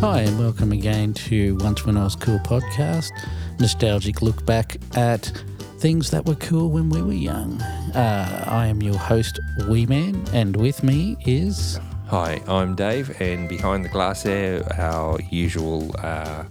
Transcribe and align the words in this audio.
Hi, 0.00 0.20
and 0.20 0.38
welcome 0.38 0.70
again 0.70 1.12
to 1.14 1.56
Once 1.56 1.84
When 1.84 1.96
I 1.96 2.04
Was 2.04 2.14
Cool 2.14 2.38
podcast. 2.38 3.10
Nostalgic 3.58 4.22
look 4.22 4.46
back 4.46 4.76
at 4.94 5.24
things 5.78 6.12
that 6.12 6.24
were 6.24 6.36
cool 6.36 6.70
when 6.70 6.88
we 6.88 7.02
were 7.02 7.12
young. 7.12 7.60
Uh, 7.60 8.44
I 8.46 8.68
am 8.68 8.80
your 8.80 8.96
host, 8.96 9.40
Wee 9.68 9.86
Man, 9.86 10.24
and 10.32 10.56
with 10.56 10.84
me 10.84 11.16
is. 11.26 11.80
Hi, 12.06 12.40
I'm 12.46 12.76
Dave, 12.76 13.20
and 13.20 13.48
behind 13.48 13.84
the 13.84 13.88
glass 13.88 14.22
there, 14.22 14.64
our 14.78 15.18
usual 15.32 15.92
uh, 15.98 16.44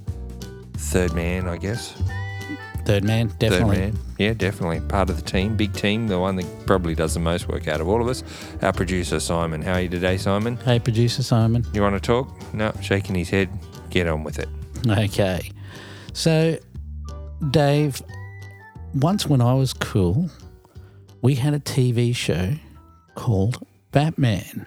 third 0.73 1.13
man, 1.13 1.47
I 1.47 1.55
guess. 1.55 1.95
Third 2.83 3.05
man, 3.05 3.31
definitely. 3.39 3.75
Third 3.77 3.93
man. 3.93 4.06
Yeah, 4.17 4.33
definitely. 4.33 4.79
Part 4.81 5.09
of 5.09 5.17
the 5.17 5.21
team, 5.21 5.55
big 5.55 5.73
team, 5.73 6.07
the 6.07 6.19
one 6.19 6.35
that 6.37 6.65
probably 6.65 6.95
does 6.95 7.13
the 7.13 7.19
most 7.19 7.47
work 7.47 7.67
out 7.67 7.81
of 7.81 7.87
all 7.87 8.01
of 8.01 8.07
us. 8.07 8.23
Our 8.61 8.73
producer, 8.73 9.19
Simon. 9.19 9.61
How 9.61 9.73
are 9.73 9.81
you 9.81 9.89
today, 9.89 10.17
Simon? 10.17 10.57
Hey, 10.57 10.79
producer 10.79 11.21
Simon. 11.23 11.65
You 11.73 11.81
want 11.81 11.95
to 11.95 11.99
talk? 11.99 12.53
No, 12.53 12.71
shaking 12.81 13.15
his 13.15 13.29
head. 13.29 13.49
Get 13.89 14.07
on 14.07 14.23
with 14.23 14.39
it. 14.39 14.49
Okay. 14.87 15.51
So, 16.13 16.57
Dave, 17.51 18.01
once 18.95 19.27
when 19.27 19.41
I 19.41 19.53
was 19.53 19.73
cool, 19.73 20.29
we 21.21 21.35
had 21.35 21.53
a 21.53 21.59
TV 21.59 22.15
show 22.15 22.53
called 23.15 23.63
Batman. 23.91 24.65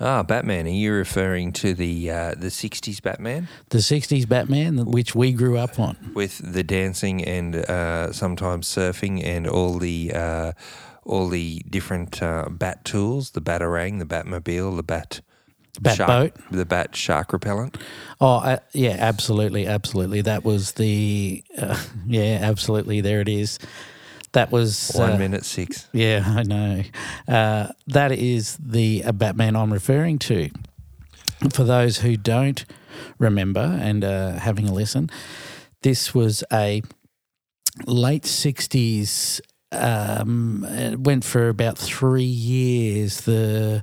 Ah, 0.00 0.22
Batman. 0.22 0.66
Are 0.66 0.70
you 0.70 0.92
referring 0.92 1.52
to 1.54 1.74
the 1.74 2.10
uh, 2.10 2.34
the 2.36 2.48
'60s 2.50 3.02
Batman 3.02 3.48
The 3.70 3.78
60s 3.78 4.28
Batman, 4.28 4.84
which 4.86 5.14
we 5.14 5.32
grew 5.32 5.58
up 5.58 5.78
on. 5.78 5.96
with 6.14 6.40
the 6.52 6.62
dancing 6.62 7.24
and 7.24 7.56
uh, 7.56 8.12
sometimes 8.12 8.68
surfing 8.68 9.24
and 9.24 9.46
all 9.48 9.78
the 9.78 10.12
uh, 10.14 10.52
all 11.04 11.28
the 11.28 11.62
different 11.68 12.22
uh, 12.22 12.46
bat 12.48 12.84
tools, 12.84 13.30
the 13.30 13.40
batarang, 13.40 13.98
the 13.98 14.06
Batmobile, 14.06 14.76
the 14.76 14.82
bat 14.84 15.20
Bat 15.80 15.96
shark, 15.96 16.08
boat. 16.34 16.44
the 16.50 16.64
bat 16.66 16.94
shark 16.96 17.32
repellent. 17.32 17.76
Oh, 18.20 18.36
uh, 18.38 18.58
yeah, 18.72 18.96
absolutely, 18.98 19.66
absolutely. 19.66 20.22
That 20.22 20.44
was 20.44 20.72
the, 20.72 21.42
uh, 21.56 21.76
yeah, 22.06 22.38
absolutely. 22.42 23.00
There 23.00 23.20
it 23.20 23.28
is. 23.28 23.58
That 24.32 24.52
was 24.52 24.92
One 24.94 25.12
uh, 25.12 25.18
minute 25.18 25.44
six. 25.44 25.88
Yeah, 25.92 26.22
I 26.26 26.42
know. 26.42 26.82
Uh, 27.26 27.68
that 27.86 28.12
is 28.12 28.56
the 28.56 29.04
uh, 29.04 29.12
Batman 29.12 29.56
I'm 29.56 29.72
referring 29.72 30.18
to. 30.20 30.50
For 31.52 31.64
those 31.64 31.98
who 31.98 32.16
don't 32.16 32.64
remember 33.18 33.78
and 33.80 34.04
uh, 34.04 34.32
having 34.32 34.68
a 34.68 34.72
listen, 34.72 35.08
this 35.82 36.14
was 36.14 36.42
a 36.52 36.82
late 37.86 38.24
60s, 38.24 39.40
um, 39.70 40.64
it 40.68 40.98
went 40.98 41.24
for 41.24 41.48
about 41.48 41.78
three 41.78 42.22
years. 42.22 43.22
The 43.22 43.82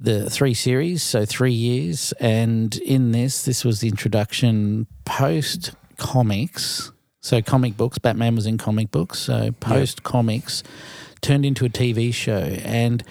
the 0.00 0.30
three 0.30 0.54
series, 0.54 1.02
so 1.02 1.24
three 1.24 1.52
years, 1.52 2.12
and 2.20 2.76
in 2.76 3.10
this, 3.10 3.42
this 3.44 3.64
was 3.64 3.80
the 3.80 3.88
introduction 3.88 4.86
post 5.04 5.72
comics. 5.96 6.92
So 7.20 7.42
comic 7.42 7.76
books, 7.76 7.98
Batman 7.98 8.34
was 8.34 8.46
in 8.46 8.58
comic 8.58 8.90
books. 8.90 9.18
So 9.18 9.52
post 9.52 10.02
comics 10.02 10.62
turned 11.20 11.44
into 11.44 11.64
a 11.64 11.68
TV 11.68 12.14
show, 12.14 12.56
and 12.64 13.02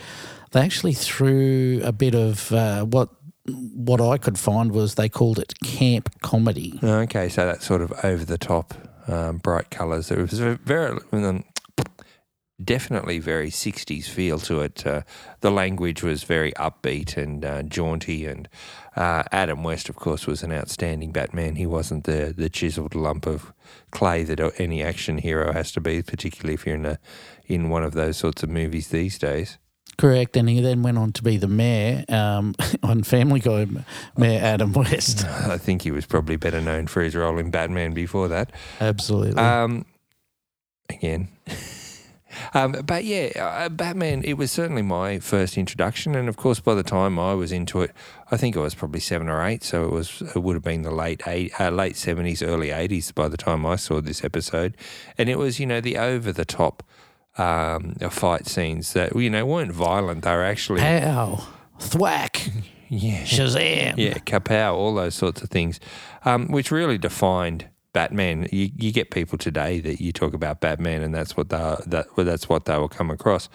they 0.51 0.61
actually 0.61 0.93
threw 0.93 1.81
a 1.83 1.91
bit 1.91 2.15
of 2.15 2.51
uh, 2.51 2.85
what 2.85 3.09
what 3.47 4.01
I 4.01 4.17
could 4.17 4.37
find 4.37 4.71
was 4.71 4.95
they 4.95 5.09
called 5.09 5.39
it 5.39 5.53
camp 5.63 6.09
comedy. 6.21 6.79
Okay, 6.83 7.29
so 7.29 7.45
that's 7.45 7.65
sort 7.65 7.81
of 7.81 7.93
over 8.03 8.25
the 8.25 8.37
top, 8.37 8.73
um, 9.07 9.37
bright 9.37 9.69
colours. 9.69 10.11
It 10.11 10.17
was 10.19 10.39
very, 10.39 10.99
um, 11.13 11.45
definitely 12.63 13.19
very 13.19 13.49
60s 13.49 14.05
feel 14.05 14.39
to 14.39 14.61
it. 14.61 14.85
Uh, 14.85 15.01
the 15.41 15.51
language 15.51 16.03
was 16.03 16.23
very 16.23 16.51
upbeat 16.53 17.17
and 17.17 17.45
uh, 17.45 17.63
jaunty, 17.63 18.25
and 18.25 18.49
uh, 18.95 19.23
Adam 19.31 19.63
West, 19.63 19.89
of 19.89 19.95
course, 19.95 20.25
was 20.25 20.43
an 20.43 20.51
outstanding 20.51 21.11
Batman. 21.11 21.55
He 21.55 21.65
wasn't 21.65 22.05
the, 22.05 22.33
the 22.35 22.49
chiseled 22.49 22.95
lump 22.95 23.25
of 23.25 23.53
clay 23.91 24.23
that 24.23 24.39
any 24.59 24.81
action 24.81 25.19
hero 25.19 25.53
has 25.53 25.71
to 25.73 25.81
be, 25.81 26.01
particularly 26.01 26.55
if 26.55 26.65
you're 26.65 26.75
in, 26.75 26.85
a, 26.85 26.99
in 27.45 27.69
one 27.69 27.83
of 27.83 27.93
those 27.93 28.17
sorts 28.17 28.43
of 28.43 28.49
movies 28.49 28.89
these 28.89 29.17
days. 29.17 29.57
Correct, 29.97 30.37
and 30.37 30.47
he 30.47 30.61
then 30.61 30.83
went 30.83 30.99
on 30.99 31.11
to 31.13 31.23
be 31.23 31.37
the 31.37 31.47
mayor 31.47 32.05
um, 32.09 32.53
on 32.83 33.03
Family 33.03 33.39
Guy, 33.39 33.65
Mayor 34.15 34.39
Adam 34.41 34.73
West. 34.73 35.25
I 35.27 35.57
think 35.57 35.81
he 35.81 35.91
was 35.91 36.05
probably 36.05 36.35
better 36.35 36.61
known 36.61 36.85
for 36.85 37.01
his 37.01 37.15
role 37.15 37.39
in 37.39 37.49
Batman 37.49 37.93
before 37.93 38.27
that. 38.27 38.51
Absolutely. 38.79 39.41
Um, 39.41 39.85
again. 40.89 41.29
um, 42.53 42.73
but 42.85 43.03
yeah, 43.03 43.31
uh, 43.35 43.69
Batman, 43.69 44.23
it 44.23 44.33
was 44.33 44.51
certainly 44.51 44.81
my 44.81 45.19
first 45.19 45.57
introduction. 45.57 46.15
And 46.15 46.29
of 46.29 46.37
course, 46.37 46.59
by 46.59 46.73
the 46.75 46.83
time 46.83 47.19
I 47.19 47.33
was 47.33 47.51
into 47.51 47.81
it, 47.81 47.91
I 48.31 48.37
think 48.37 48.55
I 48.57 48.61
was 48.61 48.75
probably 48.75 48.99
seven 48.99 49.29
or 49.29 49.45
eight. 49.45 49.63
So 49.63 49.85
it 49.85 49.91
was 49.91 50.21
it 50.21 50.41
would 50.41 50.55
have 50.55 50.63
been 50.63 50.81
the 50.83 50.91
late 50.91 51.21
eight, 51.27 51.51
uh, 51.59 51.69
late 51.69 51.95
70s, 51.95 52.45
early 52.45 52.69
80s 52.69 53.13
by 53.13 53.27
the 53.27 53.37
time 53.37 53.65
I 53.65 53.75
saw 53.75 54.01
this 54.01 54.23
episode. 54.23 54.75
And 55.17 55.29
it 55.29 55.37
was, 55.37 55.59
you 55.59 55.65
know, 55.65 55.81
the 55.81 55.97
over 55.97 56.31
the 56.31 56.45
top 56.45 56.83
um, 57.37 57.95
fight 58.09 58.47
scenes 58.47 58.93
that, 58.93 59.15
you 59.15 59.29
know, 59.29 59.45
weren't 59.45 59.71
violent. 59.71 60.23
They 60.23 60.31
were 60.31 60.43
actually, 60.43 60.81
Pow, 60.81 61.47
thwack, 61.79 62.49
yeah. 62.89 63.23
Shazam. 63.23 63.95
Yeah, 63.97 64.15
kapow, 64.19 64.73
all 64.73 64.95
those 64.95 65.15
sorts 65.15 65.41
of 65.41 65.49
things, 65.49 65.79
um, 66.25 66.47
which 66.51 66.71
really 66.71 66.97
defined 66.97 67.67
Batman. 67.97 68.47
You, 68.51 68.69
you 68.77 68.91
get 68.91 69.09
people 69.09 69.39
today 69.39 69.79
that 69.79 69.99
you 69.99 70.11
talk 70.11 70.35
about 70.35 70.61
Batman, 70.61 71.01
and 71.01 71.15
that's 71.15 71.35
what 71.35 71.49
they 71.49 71.75
that 71.87 72.05
well, 72.15 72.27
that's 72.27 72.47
what 72.47 72.65
they 72.65 72.77
will 72.77 72.87
come 72.87 73.09
across. 73.09 73.49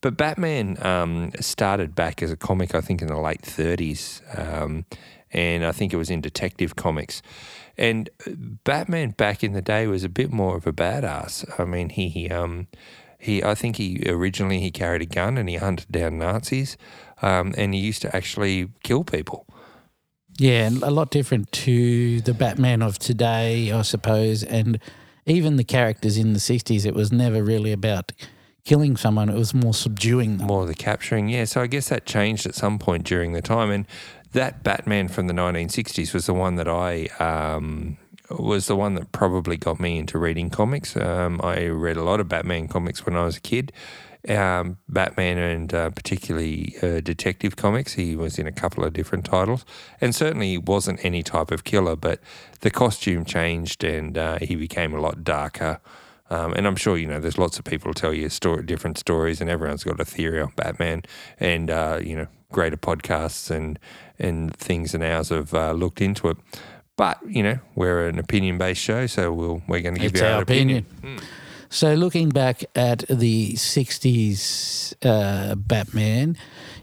But 0.00 0.16
Batman 0.16 0.84
um, 0.84 1.30
started 1.38 1.94
back 1.94 2.20
as 2.20 2.32
a 2.32 2.36
comic, 2.36 2.74
I 2.74 2.80
think, 2.80 3.02
in 3.02 3.06
the 3.06 3.20
late 3.20 3.42
'30s, 3.42 4.20
um, 4.36 4.84
and 5.30 5.64
I 5.64 5.70
think 5.70 5.92
it 5.92 5.96
was 5.96 6.10
in 6.10 6.20
Detective 6.20 6.74
Comics. 6.74 7.22
And 7.78 8.10
Batman 8.64 9.10
back 9.10 9.44
in 9.44 9.52
the 9.52 9.62
day 9.62 9.86
was 9.86 10.02
a 10.02 10.08
bit 10.08 10.32
more 10.32 10.56
of 10.56 10.66
a 10.66 10.72
badass. 10.72 11.48
I 11.60 11.64
mean, 11.64 11.90
he, 11.90 12.08
he 12.08 12.28
um, 12.30 12.66
he, 13.16 13.44
I 13.44 13.54
think 13.54 13.76
he 13.76 14.02
originally 14.08 14.58
he 14.58 14.72
carried 14.72 15.02
a 15.02 15.06
gun 15.06 15.38
and 15.38 15.48
he 15.48 15.54
hunted 15.54 15.92
down 15.92 16.18
Nazis, 16.18 16.76
um, 17.22 17.54
and 17.56 17.72
he 17.72 17.78
used 17.78 18.02
to 18.02 18.16
actually 18.16 18.70
kill 18.82 19.04
people. 19.04 19.46
Yeah, 20.36 20.68
a 20.82 20.90
lot 20.90 21.10
different 21.10 21.52
to 21.52 22.20
the 22.22 22.34
Batman 22.34 22.82
of 22.82 22.98
today, 22.98 23.70
I 23.70 23.82
suppose. 23.82 24.42
And 24.42 24.80
even 25.26 25.56
the 25.56 25.64
characters 25.64 26.18
in 26.18 26.32
the 26.32 26.40
60s, 26.40 26.84
it 26.84 26.94
was 26.94 27.12
never 27.12 27.42
really 27.42 27.72
about 27.72 28.12
killing 28.64 28.96
someone, 28.96 29.28
it 29.28 29.36
was 29.36 29.54
more 29.54 29.74
subduing 29.74 30.38
them. 30.38 30.46
More 30.46 30.66
the 30.66 30.74
capturing, 30.74 31.28
yeah. 31.28 31.44
So 31.44 31.60
I 31.60 31.66
guess 31.66 31.88
that 31.90 32.06
changed 32.06 32.46
at 32.46 32.54
some 32.54 32.78
point 32.78 33.04
during 33.04 33.32
the 33.32 33.42
time, 33.42 33.70
and 33.70 33.86
that 34.32 34.62
Batman 34.62 35.08
from 35.08 35.26
the 35.26 35.34
1960s 35.34 36.12
was 36.14 36.26
the 36.26 36.34
one 36.34 36.56
that 36.56 36.66
I 36.66 37.06
um, 37.20 37.98
was 38.30 38.66
the 38.66 38.76
one 38.76 38.94
that 38.94 39.12
probably 39.12 39.56
got 39.56 39.78
me 39.78 39.98
into 39.98 40.18
reading 40.18 40.50
comics. 40.50 40.96
Um, 40.96 41.40
I 41.42 41.66
read 41.66 41.96
a 41.96 42.02
lot 42.02 42.20
of 42.20 42.28
Batman 42.28 42.68
comics 42.68 43.04
when 43.04 43.16
I 43.16 43.24
was 43.24 43.36
a 43.36 43.40
kid. 43.40 43.72
Um, 44.26 44.78
Batman 44.88 45.36
and 45.36 45.74
uh, 45.74 45.90
particularly 45.90 46.76
uh, 46.82 47.00
detective 47.00 47.56
comics. 47.56 47.92
He 47.92 48.16
was 48.16 48.38
in 48.38 48.46
a 48.46 48.52
couple 48.52 48.82
of 48.82 48.94
different 48.94 49.26
titles, 49.26 49.66
and 50.00 50.14
certainly 50.14 50.56
wasn't 50.56 51.04
any 51.04 51.22
type 51.22 51.50
of 51.50 51.64
killer. 51.64 51.94
But 51.94 52.20
the 52.60 52.70
costume 52.70 53.26
changed, 53.26 53.84
and 53.84 54.16
uh, 54.16 54.38
he 54.40 54.56
became 54.56 54.94
a 54.94 55.00
lot 55.00 55.24
darker. 55.24 55.80
Um, 56.30 56.54
and 56.54 56.66
I'm 56.66 56.76
sure 56.76 56.96
you 56.96 57.06
know 57.06 57.20
there's 57.20 57.36
lots 57.36 57.58
of 57.58 57.64
people 57.66 57.92
tell 57.92 58.14
you 58.14 58.30
story, 58.30 58.62
different 58.62 58.96
stories, 58.96 59.42
and 59.42 59.50
everyone's 59.50 59.84
got 59.84 60.00
a 60.00 60.06
theory 60.06 60.40
on 60.40 60.52
Batman. 60.56 61.02
And 61.38 61.70
uh, 61.70 62.00
you 62.02 62.16
know, 62.16 62.26
greater 62.50 62.78
podcasts 62.78 63.50
and 63.50 63.78
and 64.18 64.56
things 64.56 64.94
and 64.94 65.04
ours 65.04 65.28
have 65.28 65.52
uh, 65.52 65.72
looked 65.72 66.00
into 66.00 66.28
it. 66.28 66.38
But 66.96 67.18
you 67.28 67.42
know, 67.42 67.58
we're 67.74 68.08
an 68.08 68.18
opinion 68.18 68.56
based 68.56 68.80
show, 68.80 69.06
so 69.06 69.32
we'll 69.32 69.62
we're 69.68 69.80
going 69.80 69.96
to 69.96 70.00
give 70.00 70.12
It's 70.12 70.20
you 70.20 70.26
our 70.26 70.36
our 70.36 70.42
opinion. 70.42 70.86
So, 71.74 71.94
looking 71.94 72.28
back 72.28 72.62
at 72.76 73.00
the 73.08 73.54
60s 73.54 74.94
uh, 75.02 75.56
Batman, 75.56 76.36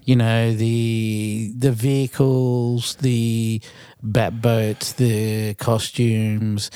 you 0.04 0.18
know, 0.18 0.54
the 0.54 1.54
the 1.58 1.72
vehicles, 1.72 2.96
the 2.96 3.62
bat 4.04 4.42
boats, 4.42 4.92
the 4.92 5.54
costumes, 5.54 6.72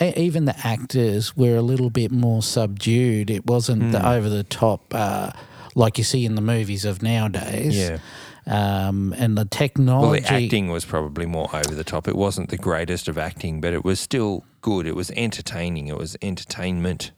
even 0.00 0.44
the 0.44 0.54
actors 0.64 1.36
were 1.36 1.56
a 1.56 1.60
little 1.60 1.90
bit 1.90 2.12
more 2.12 2.44
subdued. 2.44 3.28
It 3.28 3.46
wasn't 3.46 3.90
the 3.90 4.08
over 4.08 4.28
the 4.28 4.44
top 4.44 4.94
uh, 4.94 5.32
like 5.74 5.98
you 5.98 6.04
see 6.04 6.24
in 6.24 6.36
the 6.36 6.40
movies 6.40 6.84
of 6.84 7.02
nowadays. 7.02 7.76
Yeah. 7.76 7.98
Um, 8.46 9.12
and 9.18 9.36
the 9.36 9.46
technology. 9.46 10.22
Well, 10.22 10.38
the 10.38 10.44
acting 10.44 10.68
was 10.68 10.84
probably 10.84 11.26
more 11.26 11.50
over 11.52 11.74
the 11.74 11.82
top. 11.82 12.06
It 12.06 12.14
wasn't 12.14 12.50
the 12.50 12.56
greatest 12.56 13.08
of 13.08 13.18
acting, 13.18 13.60
but 13.60 13.74
it 13.74 13.84
was 13.84 13.98
still 13.98 14.44
good. 14.60 14.86
It 14.86 14.94
was 14.94 15.10
entertaining. 15.10 15.88
It 15.88 15.98
was 15.98 16.16
entertainment. 16.22 17.10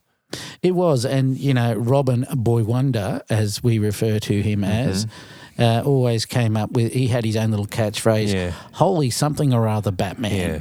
It 0.63 0.73
was, 0.73 1.05
and 1.05 1.37
you 1.37 1.55
know, 1.55 1.75
Robin 1.75 2.27
Boy 2.35 2.65
Wonder, 2.65 3.23
as 3.31 3.63
we 3.63 3.79
refer 3.79 4.19
to 4.19 4.43
him 4.43 4.65
as, 4.65 5.07
uh, 5.59 5.83
always 5.85 6.27
came 6.27 6.57
up 6.57 6.73
with. 6.73 6.93
He 6.93 7.09
had 7.09 7.25
his 7.25 7.37
own 7.37 7.51
little 7.51 7.67
catchphrase. 7.67 8.33
Yeah. 8.33 8.53
Holy 8.73 9.11
something 9.11 9.53
or 9.53 9.69
other, 9.69 9.91
Batman. 9.91 10.33
Yeah, 10.33 10.61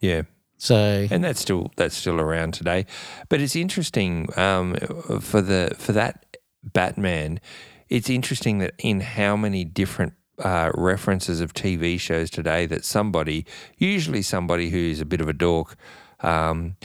yeah. 0.00 0.22
So 0.56 1.06
and 1.10 1.22
that's 1.22 1.40
still 1.40 1.72
that's 1.76 1.96
still 1.96 2.20
around 2.20 2.54
today. 2.54 2.86
But 3.28 3.40
it's 3.40 3.56
interesting 3.56 4.28
um, 4.36 4.76
for 5.20 5.40
the 5.40 5.74
for 5.78 5.92
that 5.92 6.38
Batman. 6.62 7.40
It's 7.88 8.08
interesting 8.08 8.58
that 8.58 8.74
in 8.78 9.00
how 9.00 9.36
many 9.36 9.64
different 9.64 10.14
uh, 10.38 10.72
references 10.74 11.40
of 11.40 11.52
TV 11.52 12.00
shows 12.00 12.30
today 12.30 12.66
that 12.66 12.84
somebody, 12.84 13.46
usually 13.76 14.22
somebody 14.22 14.70
who's 14.70 15.00
a 15.00 15.04
bit 15.04 15.20
of 15.20 15.28
a 15.28 15.32
dork, 15.32 15.76
um, 16.20 16.76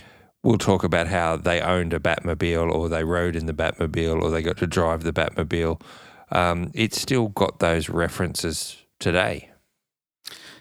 will 0.43 0.57
talk 0.57 0.83
about 0.83 1.07
how 1.07 1.35
they 1.37 1.59
owned 1.61 1.93
a 1.93 1.99
Batmobile 1.99 2.71
or 2.71 2.87
they 2.89 3.03
rode 3.03 3.35
in 3.35 3.45
the 3.45 3.53
Batmobile 3.53 4.21
or 4.21 4.29
they 4.31 4.41
got 4.41 4.57
to 4.57 4.67
drive 4.67 5.03
the 5.03 5.11
Batmobile. 5.13 5.81
Um, 6.31 6.71
it's 6.73 7.01
still 7.01 7.27
got 7.29 7.59
those 7.59 7.89
references 7.89 8.77
today. 8.99 9.49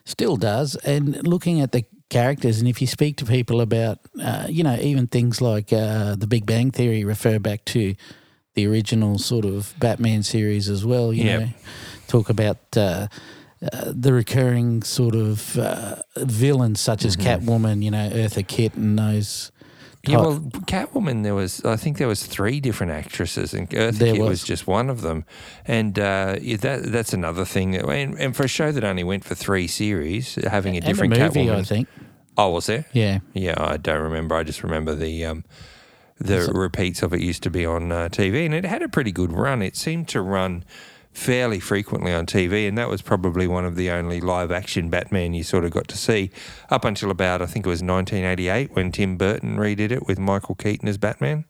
Still 0.05 0.37
does. 0.37 0.75
And 0.77 1.27
looking 1.27 1.61
at 1.61 1.73
the 1.73 1.85
characters, 2.09 2.59
and 2.59 2.67
if 2.69 2.81
you 2.81 2.87
speak 2.87 3.17
to 3.19 3.27
people 3.27 3.61
about, 3.61 3.99
uh, 4.21 4.47
you 4.49 4.63
know, 4.65 4.77
even 4.81 5.07
things 5.07 5.41
like 5.41 5.73
uh, 5.73 6.17
the 6.17 6.27
Big 6.27 6.47
Bang 6.47 6.71
Theory 6.71 7.05
refer 7.05 7.39
back 7.39 7.65
to 7.67 7.95
the 8.55 8.67
original 8.67 9.19
sort 9.19 9.45
of 9.45 9.75
Batman 9.79 10.23
series 10.23 10.69
as 10.69 10.85
well. 10.85 11.13
You 11.13 11.25
Yep. 11.25 11.41
know, 11.41 11.49
talk 12.09 12.31
about 12.31 12.57
uh, 12.77 13.09
uh, 13.71 13.93
the 13.95 14.13
recurring 14.13 14.83
sort 14.83 15.15
of 15.15 15.59
uh, 15.59 15.97
villains 16.17 16.81
such 16.81 17.05
as 17.05 17.17
Catwoman, 17.17 17.83
you 17.85 17.91
know, 17.91 18.09
Eartha 18.11 18.45
Kitt, 18.47 18.75
and 18.75 18.99
those. 18.99 19.53
Yeah, 20.07 20.19
well, 20.19 20.39
Catwoman. 20.39 21.23
There 21.25 21.35
was, 21.35 21.65
I 21.65 21.77
think, 21.77 21.99
there 21.99 22.07
was 22.09 22.25
three 22.27 22.61
different 22.61 22.93
actresses, 22.93 23.53
and 23.53 23.69
Eartha 23.71 23.99
There 23.99 24.13
Kitt 24.13 24.21
was. 24.21 24.29
was. 24.31 24.45
just 24.45 24.67
one 24.67 24.89
of 24.91 25.01
them. 25.03 25.25
And 25.67 25.99
uh, 25.99 26.37
that 26.61 26.83
that's 26.85 27.13
another 27.13 27.45
thing. 27.45 27.75
And, 27.77 28.19
and 28.19 28.37
for 28.37 28.45
a 28.45 28.49
show 28.49 28.71
that 28.73 28.85
only 28.85 29.05
went 29.05 29.25
for 29.25 29.35
three 29.35 29.67
series, 29.67 30.37
having 30.37 30.75
a 30.75 30.77
and 30.79 30.87
different 30.87 31.17
a 31.17 31.19
movie, 31.19 31.47
Catwoman. 31.47 31.57
I 31.57 31.63
think. 31.63 31.89
Oh, 32.37 32.51
was 32.51 32.67
there? 32.67 32.87
Yeah. 32.93 33.19
Yeah, 33.35 33.57
I 33.59 33.77
don't 33.77 34.01
remember. 34.03 34.37
I 34.37 34.45
just 34.45 34.63
remember 34.63 34.95
the 34.95 35.25
um, 35.25 35.45
the 36.19 36.51
repeats 36.55 37.03
of 37.03 37.13
it 37.13 37.21
used 37.21 37.43
to 37.43 37.51
be 37.51 37.67
on 37.67 37.91
uh, 37.91 38.09
TV, 38.09 38.45
and 38.47 38.55
it 38.55 38.65
had 38.65 38.83
a 38.83 38.89
pretty 38.89 39.11
good 39.13 39.33
run. 39.33 39.63
It 39.63 39.77
seemed 39.77 40.09
to 40.09 40.23
run 40.23 40.65
fairly 41.19 41.59
frequently 41.61 42.13
on 42.13 42.25
TV, 42.27 42.69
and 42.69 42.79
that 42.79 42.89
was 42.89 43.03
probably 43.03 43.47
one 43.47 43.65
of 43.65 43.75
the 43.77 43.91
only 43.91 44.21
live 44.21 44.51
action 44.53 44.89
Batman 44.89 45.35
you 45.35 45.43
sort 45.43 45.65
of 45.65 45.73
got 45.73 45.89
to 45.89 45.97
see 45.99 46.31
up 46.71 46.85
until 46.85 47.11
about 47.11 47.43
I 47.43 47.47
think 47.47 47.67
it 47.67 47.69
was 47.69 47.83
1988 47.83 48.71
when 48.75 48.93
Tim 48.93 49.17
Burton 49.17 49.57
redid 49.57 49.91
it 49.91 50.07
with 50.07 50.19
Michael 50.19 50.55
Keaton 50.55 50.89
as 50.89 50.97
Batman. 50.97 51.45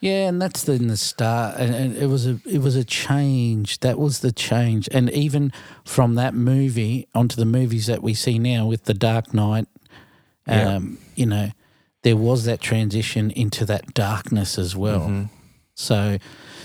Yeah, 0.00 0.28
and 0.28 0.42
that's 0.42 0.68
in 0.68 0.88
the 0.88 0.96
start, 0.96 1.56
and, 1.56 1.74
and 1.74 1.96
it 1.96 2.06
was 2.06 2.26
a 2.26 2.40
it 2.44 2.58
was 2.62 2.74
a 2.74 2.82
change. 2.84 3.78
That 3.80 3.98
was 3.98 4.20
the 4.20 4.32
change, 4.32 4.88
and 4.92 5.08
even 5.10 5.52
from 5.84 6.14
that 6.16 6.34
movie 6.34 7.06
onto 7.14 7.36
the 7.36 7.44
movies 7.44 7.86
that 7.86 8.02
we 8.02 8.14
see 8.14 8.38
now 8.38 8.66
with 8.66 8.84
the 8.84 8.94
Dark 8.94 9.32
Knight, 9.32 9.66
Yeah. 10.48 10.74
um, 10.76 10.98
you 11.14 11.26
know, 11.26 11.50
there 12.02 12.16
was 12.16 12.44
that 12.44 12.60
transition 12.60 13.30
into 13.30 13.64
that 13.66 13.94
darkness 13.94 14.58
as 14.58 14.74
well. 14.74 15.28
So, 15.74 16.18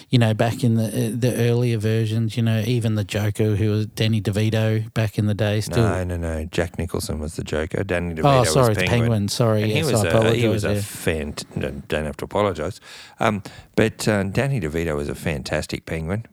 you 0.10 0.18
know, 0.18 0.34
back 0.34 0.64
in 0.64 0.76
the 0.76 1.10
the 1.10 1.36
earlier 1.36 1.78
versions, 1.78 2.38
you 2.38 2.44
know, 2.44 2.64
even 2.66 2.96
the 2.96 3.04
Joker, 3.04 3.56
who 3.56 3.72
was 3.72 3.86
Danny 3.88 4.22
DeVito 4.22 4.94
back 4.94 5.18
in 5.18 5.26
the 5.26 5.34
day, 5.34 5.60
still. 5.62 5.84
No, 5.84 6.04
no, 6.04 6.18
no. 6.18 6.46
Jack 6.46 6.78
Nicholson 6.78 7.20
was 7.20 7.36
the 7.36 7.44
Joker. 7.44 7.84
Danny 7.84 8.16
DeVito 8.16 8.42
oh, 8.42 8.44
sorry, 8.46 8.70
was 8.70 8.78
Penguin. 8.78 9.00
Penguin. 9.02 9.28
Sorry, 9.28 9.64
And 9.64 9.72
yes, 9.72 9.88
he 9.88 9.92
was 9.94 10.06
I 10.06 10.08
a, 10.08 10.10
apologize. 10.10 10.42
he 10.42 10.48
was 10.48 10.64
a 10.64 10.76
fan. 10.82 11.36
Don't 11.58 12.06
have 12.06 12.18
to 12.18 12.26
apologise. 12.26 12.80
Um, 13.20 13.44
but 13.76 14.08
uh, 14.08 14.24
Danny 14.24 14.62
DeVito 14.62 14.96
was 14.96 15.10
a 15.10 15.16
fantastic 15.16 15.86
Penguin. 15.86 16.26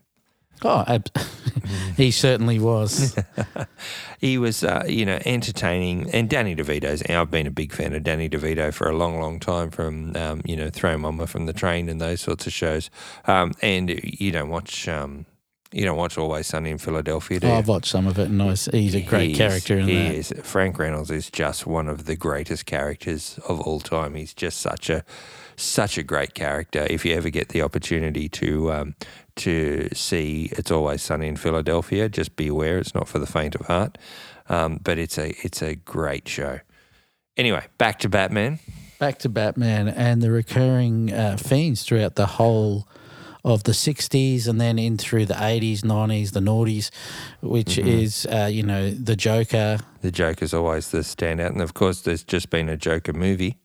Oh, 0.63 0.85
ab- 0.87 1.09
he 1.97 2.11
certainly 2.11 2.59
was. 2.59 3.17
He 4.21 4.39
was, 4.39 4.65
uh, 4.65 4.85
you 4.89 5.05
know, 5.05 5.19
entertaining. 5.27 6.11
And 6.13 6.31
Danny 6.31 6.57
DeVito's. 6.57 7.03
I've 7.11 7.31
been 7.31 7.47
a 7.47 7.51
big 7.51 7.75
fan 7.75 7.93
of 7.93 8.05
Danny 8.05 8.27
DeVito 8.27 8.73
for 8.73 8.89
a 8.89 8.97
long, 8.97 9.21
long 9.21 9.39
time. 9.39 9.71
From 9.71 10.17
um, 10.17 10.41
you 10.47 10.57
know, 10.57 10.71
Throw 10.71 10.97
Mama 10.97 11.27
from 11.27 11.45
the 11.45 11.53
Train 11.53 11.91
and 11.91 12.01
those 12.01 12.23
sorts 12.23 12.47
of 12.47 12.55
shows. 12.55 12.89
Um, 13.27 13.53
and 13.61 13.91
you 14.03 14.31
don't 14.33 14.49
watch. 14.49 14.89
Um, 14.89 15.27
you 15.73 15.85
don't 15.85 15.99
watch 15.99 16.17
Always 16.17 16.47
Sunny 16.47 16.71
in 16.71 16.79
Philadelphia, 16.79 17.39
do 17.41 17.49
you? 17.49 17.53
Oh, 17.53 17.57
I've 17.57 17.69
watched 17.69 17.91
some 17.91 18.07
of 18.07 18.19
it, 18.19 18.29
and 18.31 18.41
I 18.41 18.55
he's 18.55 18.95
a 18.95 19.03
great 19.03 19.27
He 19.27 19.33
is- 19.33 19.39
character 19.39 19.77
in 19.79 19.89
he 19.89 19.95
that. 19.95 20.15
is. 20.15 20.33
Frank 20.43 20.79
Reynolds 20.79 21.11
is 21.11 21.29
just 21.31 21.67
one 21.67 21.89
of 21.89 22.07
the 22.07 22.17
greatest 22.17 22.65
characters 22.65 23.39
of 23.47 23.61
all 23.61 23.81
time. 23.81 24.15
He's 24.15 24.33
just 24.33 24.59
such 24.61 24.89
a 24.89 25.05
such 25.57 25.99
a 25.99 26.03
great 26.03 26.33
character. 26.35 26.87
If 26.89 27.05
you 27.05 27.15
ever 27.15 27.29
get 27.29 27.51
the 27.51 27.61
opportunity 27.63 28.29
to 28.31 28.73
um, 28.73 28.95
to 29.37 29.89
see 29.93 30.49
It's 30.53 30.71
Always 30.71 31.03
Sunny 31.03 31.29
in 31.29 31.37
Philadelphia, 31.37 32.09
just 32.09 32.37
be 32.37 32.49
aware 32.49 32.79
it's 32.79 32.95
not 32.95 33.09
for 33.09 33.19
the 33.19 33.27
faint 33.27 33.55
of 33.55 33.67
heart. 33.67 33.99
Um, 34.49 34.79
but 34.83 34.99
it's 34.99 35.17
a 35.19 35.31
it's 35.45 35.63
a 35.63 35.75
great 35.75 36.29
show. 36.29 36.61
Anyway, 37.37 37.65
back 37.79 37.99
to 38.01 38.09
Batman. 38.09 38.59
Back 38.99 39.19
to 39.21 39.29
Batman 39.29 39.89
and 39.89 40.23
the 40.23 40.31
recurring 40.31 41.13
uh, 41.13 41.37
themes 41.39 41.83
throughout 41.83 42.15
the 42.17 42.27
whole 42.27 42.87
of 43.45 43.65
the 43.65 43.73
60s 43.73 44.47
and 44.49 44.59
then 44.61 44.79
in 44.79 44.97
through 44.97 45.27
the 45.27 45.35
80s, 45.35 45.81
90s, 45.81 46.33
the 46.33 46.41
noughties, 46.41 46.91
which 47.43 47.77
Mm-hmm. 47.77 47.89
is, 47.89 48.27
uh, 48.31 48.49
you 48.51 48.63
know, 48.63 48.91
the 48.91 49.17
Joker. 49.17 49.79
The 50.01 50.11
Joker's 50.11 50.55
always 50.55 50.91
the 50.93 50.99
standout, 51.01 51.49
and 51.51 51.61
of 51.61 51.75
course, 51.75 52.01
there's 52.03 52.23
just 52.23 52.49
been 52.51 52.69
a 52.71 52.77
Joker 52.77 53.13
movie 53.13 53.59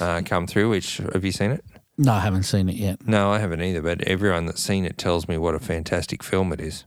uh, 0.00 0.22
come 0.24 0.46
through. 0.48 0.70
Which 0.70 0.96
have 1.12 1.24
you 1.24 1.32
seen 1.32 1.50
it? 1.52 1.64
No, 1.98 2.12
I 2.12 2.20
haven't 2.20 2.44
seen 2.44 2.68
it 2.68 2.76
yet. 2.76 3.06
No, 3.06 3.30
I 3.30 3.38
haven't 3.38 3.62
either. 3.62 3.82
But 3.82 4.02
everyone 4.02 4.46
that's 4.46 4.62
seen 4.62 4.84
it 4.84 4.98
tells 4.98 5.28
me 5.28 5.36
what 5.36 5.54
a 5.54 5.60
fantastic 5.60 6.22
film 6.22 6.52
it 6.52 6.60
is. 6.60 6.84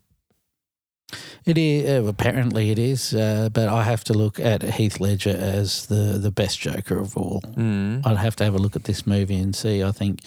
It 1.45 1.57
is, 1.59 1.87
uh, 1.87 2.07
apparently 2.07 2.71
it 2.71 2.79
is, 2.79 3.13
uh, 3.13 3.49
but 3.53 3.69
I 3.69 3.83
have 3.83 4.03
to 4.05 4.13
look 4.13 4.39
at 4.39 4.63
Heath 4.63 4.99
Ledger 4.99 5.37
as 5.37 5.85
the, 5.85 6.17
the 6.17 6.31
best 6.31 6.59
Joker 6.59 6.97
of 6.99 7.15
all. 7.15 7.41
Mm. 7.41 8.05
I'd 8.05 8.17
have 8.17 8.35
to 8.37 8.43
have 8.43 8.55
a 8.55 8.57
look 8.57 8.75
at 8.75 8.85
this 8.85 9.05
movie 9.05 9.35
and 9.35 9.55
see. 9.55 9.83
I 9.83 9.91
think 9.91 10.21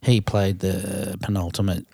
he 0.00 0.20
played 0.20 0.58
the 0.58 1.16
penultimate 1.22 1.86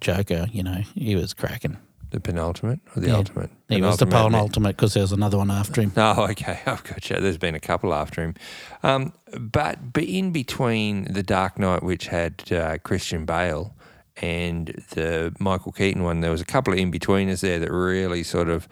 Joker, 0.00 0.46
you 0.50 0.62
know, 0.62 0.82
he 0.94 1.16
was 1.16 1.34
cracking. 1.34 1.76
The 2.10 2.20
penultimate 2.20 2.80
or 2.96 3.00
the 3.02 3.08
Yeah. 3.08 3.16
ultimate? 3.16 3.50
He 3.68 3.82
was 3.82 3.98
the 3.98 4.06
Penultimate. 4.06 4.32
penultimate 4.32 4.76
because 4.76 4.94
there 4.94 5.02
was 5.02 5.12
another 5.12 5.36
one 5.36 5.50
after 5.50 5.82
him. 5.82 5.92
Oh, 5.96 6.26
okay. 6.30 6.60
I've 6.66 6.82
got 6.84 7.08
you. 7.10 7.20
There's 7.20 7.36
been 7.36 7.54
a 7.54 7.60
couple 7.60 7.92
after 7.92 8.22
him. 8.22 8.34
Um, 8.82 9.12
but 9.38 9.92
but 9.92 10.04
in 10.04 10.32
between 10.32 11.12
the 11.12 11.22
Dark 11.22 11.58
Knight, 11.58 11.82
which 11.82 12.06
had 12.06 12.50
uh, 12.50 12.78
Christian 12.78 13.26
Bale, 13.26 13.74
and 14.22 14.68
the 14.94 15.34
Michael 15.38 15.70
Keaton 15.72 16.02
one, 16.02 16.20
there 16.22 16.30
was 16.30 16.40
a 16.40 16.46
couple 16.46 16.72
of 16.72 16.78
in 16.78 16.90
betweeners 16.90 17.40
there 17.40 17.58
that 17.58 17.70
really 17.70 18.22
sort 18.22 18.48
of 18.48 18.66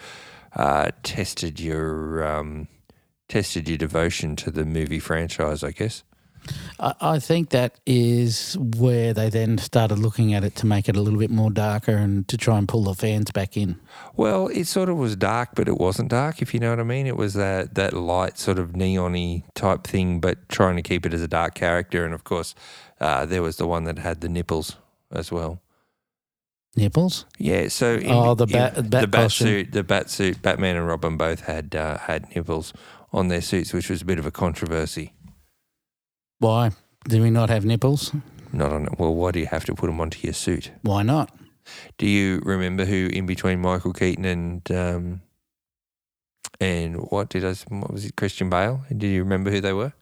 uh, 0.54 0.90
tested 1.02 1.60
your 1.60 2.24
um, 2.26 2.68
tested 3.28 3.68
your 3.68 3.76
devotion 3.78 4.34
to 4.36 4.50
the 4.50 4.64
movie 4.64 4.98
franchise, 4.98 5.62
I 5.62 5.72
guess. 5.72 6.02
I, 6.78 7.18
think 7.18 7.50
that 7.50 7.78
is 7.86 8.56
where 8.58 9.14
they 9.14 9.30
then 9.30 9.58
started 9.58 9.98
looking 9.98 10.34
at 10.34 10.44
it 10.44 10.54
to 10.56 10.66
make 10.66 10.88
it 10.88 10.96
a 10.96 11.00
little 11.00 11.18
bit 11.18 11.30
more 11.30 11.50
darker 11.50 11.92
and 11.96 12.26
to 12.28 12.36
try 12.36 12.58
and 12.58 12.68
pull 12.68 12.84
the 12.84 12.94
fans 12.94 13.30
back 13.30 13.56
in. 13.56 13.78
Well, 14.14 14.48
it 14.48 14.66
sort 14.66 14.88
of 14.88 14.96
was 14.96 15.16
dark, 15.16 15.50
but 15.54 15.68
it 15.68 15.78
wasn't 15.78 16.10
dark, 16.10 16.42
if 16.42 16.52
you 16.52 16.60
know 16.60 16.70
what 16.70 16.80
I 16.80 16.84
mean. 16.84 17.06
It 17.06 17.16
was 17.16 17.34
that, 17.34 17.74
that 17.74 17.92
light, 17.92 18.38
sort 18.38 18.58
of 18.58 18.76
neon 18.76 19.42
type 19.54 19.84
thing, 19.86 20.20
but 20.20 20.48
trying 20.48 20.76
to 20.76 20.82
keep 20.82 21.06
it 21.06 21.14
as 21.14 21.22
a 21.22 21.28
dark 21.28 21.54
character. 21.54 22.04
And 22.04 22.12
of 22.12 22.24
course, 22.24 22.54
uh, 23.00 23.24
there 23.26 23.42
was 23.42 23.56
the 23.56 23.66
one 23.66 23.84
that 23.84 23.98
had 23.98 24.20
the 24.20 24.28
nipples 24.28 24.76
as 25.10 25.32
well. 25.32 25.60
Nipples? 26.76 27.24
Yeah, 27.38 27.68
so 27.68 27.94
in, 27.94 28.10
Oh, 28.10 28.34
the 28.34 28.44
in- 28.44 28.52
bat- 28.52 28.74
the 28.74 28.82
bat 28.82 29.10
bat 29.10 29.32
suit, 29.32 29.72
the 29.72 29.82
bat 29.82 30.10
suit, 30.10 30.42
Batman 30.42 30.76
and 30.76 30.86
Robin 30.86 31.16
both 31.16 31.40
had 31.46 31.74
uh, 31.74 31.96
had 31.98 32.34
nipples 32.34 32.74
on 33.12 33.28
their 33.28 33.40
suits, 33.40 33.72
which 33.72 33.88
was 33.88 34.02
a 34.02 34.04
bit 34.04 34.18
of 34.18 34.26
a 34.26 34.30
controversy. 34.30 35.14
Why? 36.38 36.70
Do 37.08 37.22
we 37.22 37.30
not 37.30 37.50
have 37.50 37.64
nipples? 37.64 38.12
Not 38.52 38.72
on 38.72 38.86
it. 38.86 38.98
well, 38.98 39.14
why 39.14 39.30
do 39.32 39.40
you 39.40 39.46
have 39.46 39.64
to 39.66 39.74
put 39.74 39.86
them 39.86 40.00
onto 40.00 40.18
your 40.26 40.32
suit? 40.34 40.70
Why 40.82 41.02
not? 41.02 41.30
Do 41.98 42.06
you 42.06 42.40
remember 42.44 42.84
who 42.84 43.08
in 43.12 43.26
between 43.26 43.60
Michael 43.60 43.92
Keaton 43.92 44.24
and 44.24 44.70
um, 44.70 45.20
and 46.60 46.96
what 47.10 47.28
did 47.28 47.44
I? 47.44 47.54
What 47.68 47.92
was 47.92 48.04
it? 48.04 48.16
Christian 48.16 48.48
Bale. 48.50 48.82
Do 48.96 49.06
you 49.06 49.22
remember 49.22 49.50
who 49.50 49.60
they 49.60 49.72
were? 49.72 49.92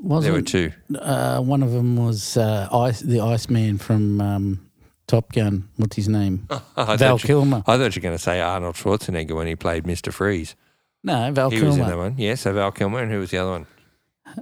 was 0.00 0.24
there 0.24 0.32
were 0.32 0.42
two. 0.42 0.72
uh, 0.96 1.40
one 1.40 1.62
of 1.62 1.72
them 1.72 1.96
was 1.96 2.36
uh, 2.36 2.68
Ice, 2.72 3.00
the 3.00 3.20
Iceman 3.20 3.78
from 3.78 4.20
um, 4.20 4.70
Top 5.06 5.32
Gun? 5.32 5.68
What's 5.76 5.96
his 5.96 6.08
name? 6.08 6.46
I 6.76 6.96
Val 6.96 7.14
you, 7.16 7.26
Kilmer. 7.26 7.62
I 7.66 7.76
thought 7.76 7.96
you 7.96 8.00
were 8.00 8.04
going 8.04 8.14
to 8.16 8.22
say 8.22 8.40
Arnold 8.40 8.76
Schwarzenegger 8.76 9.34
when 9.34 9.46
he 9.46 9.56
played 9.56 9.86
Mister 9.86 10.12
Freeze. 10.12 10.54
No, 11.02 11.30
Val 11.32 11.50
Kilmer. 11.50 11.60
he 11.62 11.66
was 11.66 11.76
in 11.78 11.86
that 11.86 11.96
one. 11.96 12.14
Yeah, 12.18 12.34
so 12.34 12.52
Val 12.52 12.72
Kilmer, 12.72 13.00
and 13.00 13.10
who 13.10 13.18
was 13.20 13.30
the 13.30 13.38
other 13.38 13.50
one? 13.50 13.66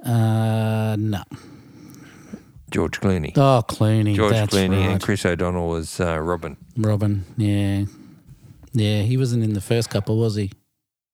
Uh, 0.04 0.96
no. 0.98 1.22
George 2.70 3.00
Clooney. 3.00 3.32
Oh, 3.36 3.62
Clooney. 3.66 4.14
George 4.14 4.32
that's 4.32 4.52
Clooney 4.52 4.80
right. 4.80 4.90
and 4.90 5.02
Chris 5.02 5.24
O'Donnell 5.24 5.68
was 5.68 6.00
uh, 6.00 6.18
Robin. 6.18 6.56
Robin. 6.76 7.24
Yeah. 7.36 7.84
Yeah, 8.72 9.02
he 9.02 9.16
wasn't 9.16 9.44
in 9.44 9.54
the 9.54 9.60
first 9.60 9.88
couple, 9.88 10.18
was 10.18 10.34
he? 10.34 10.52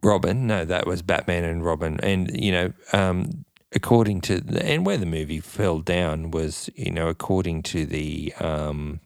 Robin, 0.02 0.46
no, 0.46 0.64
that 0.64 0.86
was 0.86 1.02
Batman 1.02 1.44
and 1.44 1.64
Robin. 1.64 2.00
And, 2.02 2.30
you 2.34 2.50
know, 2.50 2.72
um, 2.92 3.44
according 3.72 4.22
to, 4.22 4.40
the, 4.40 4.64
and 4.66 4.84
where 4.84 4.96
the 4.96 5.06
movie 5.06 5.38
fell 5.38 5.78
down 5.78 6.32
was, 6.32 6.68
you 6.74 6.90
know, 6.90 7.08
according 7.08 7.62
to 7.64 7.86
the, 7.86 8.32
um, 8.40 9.00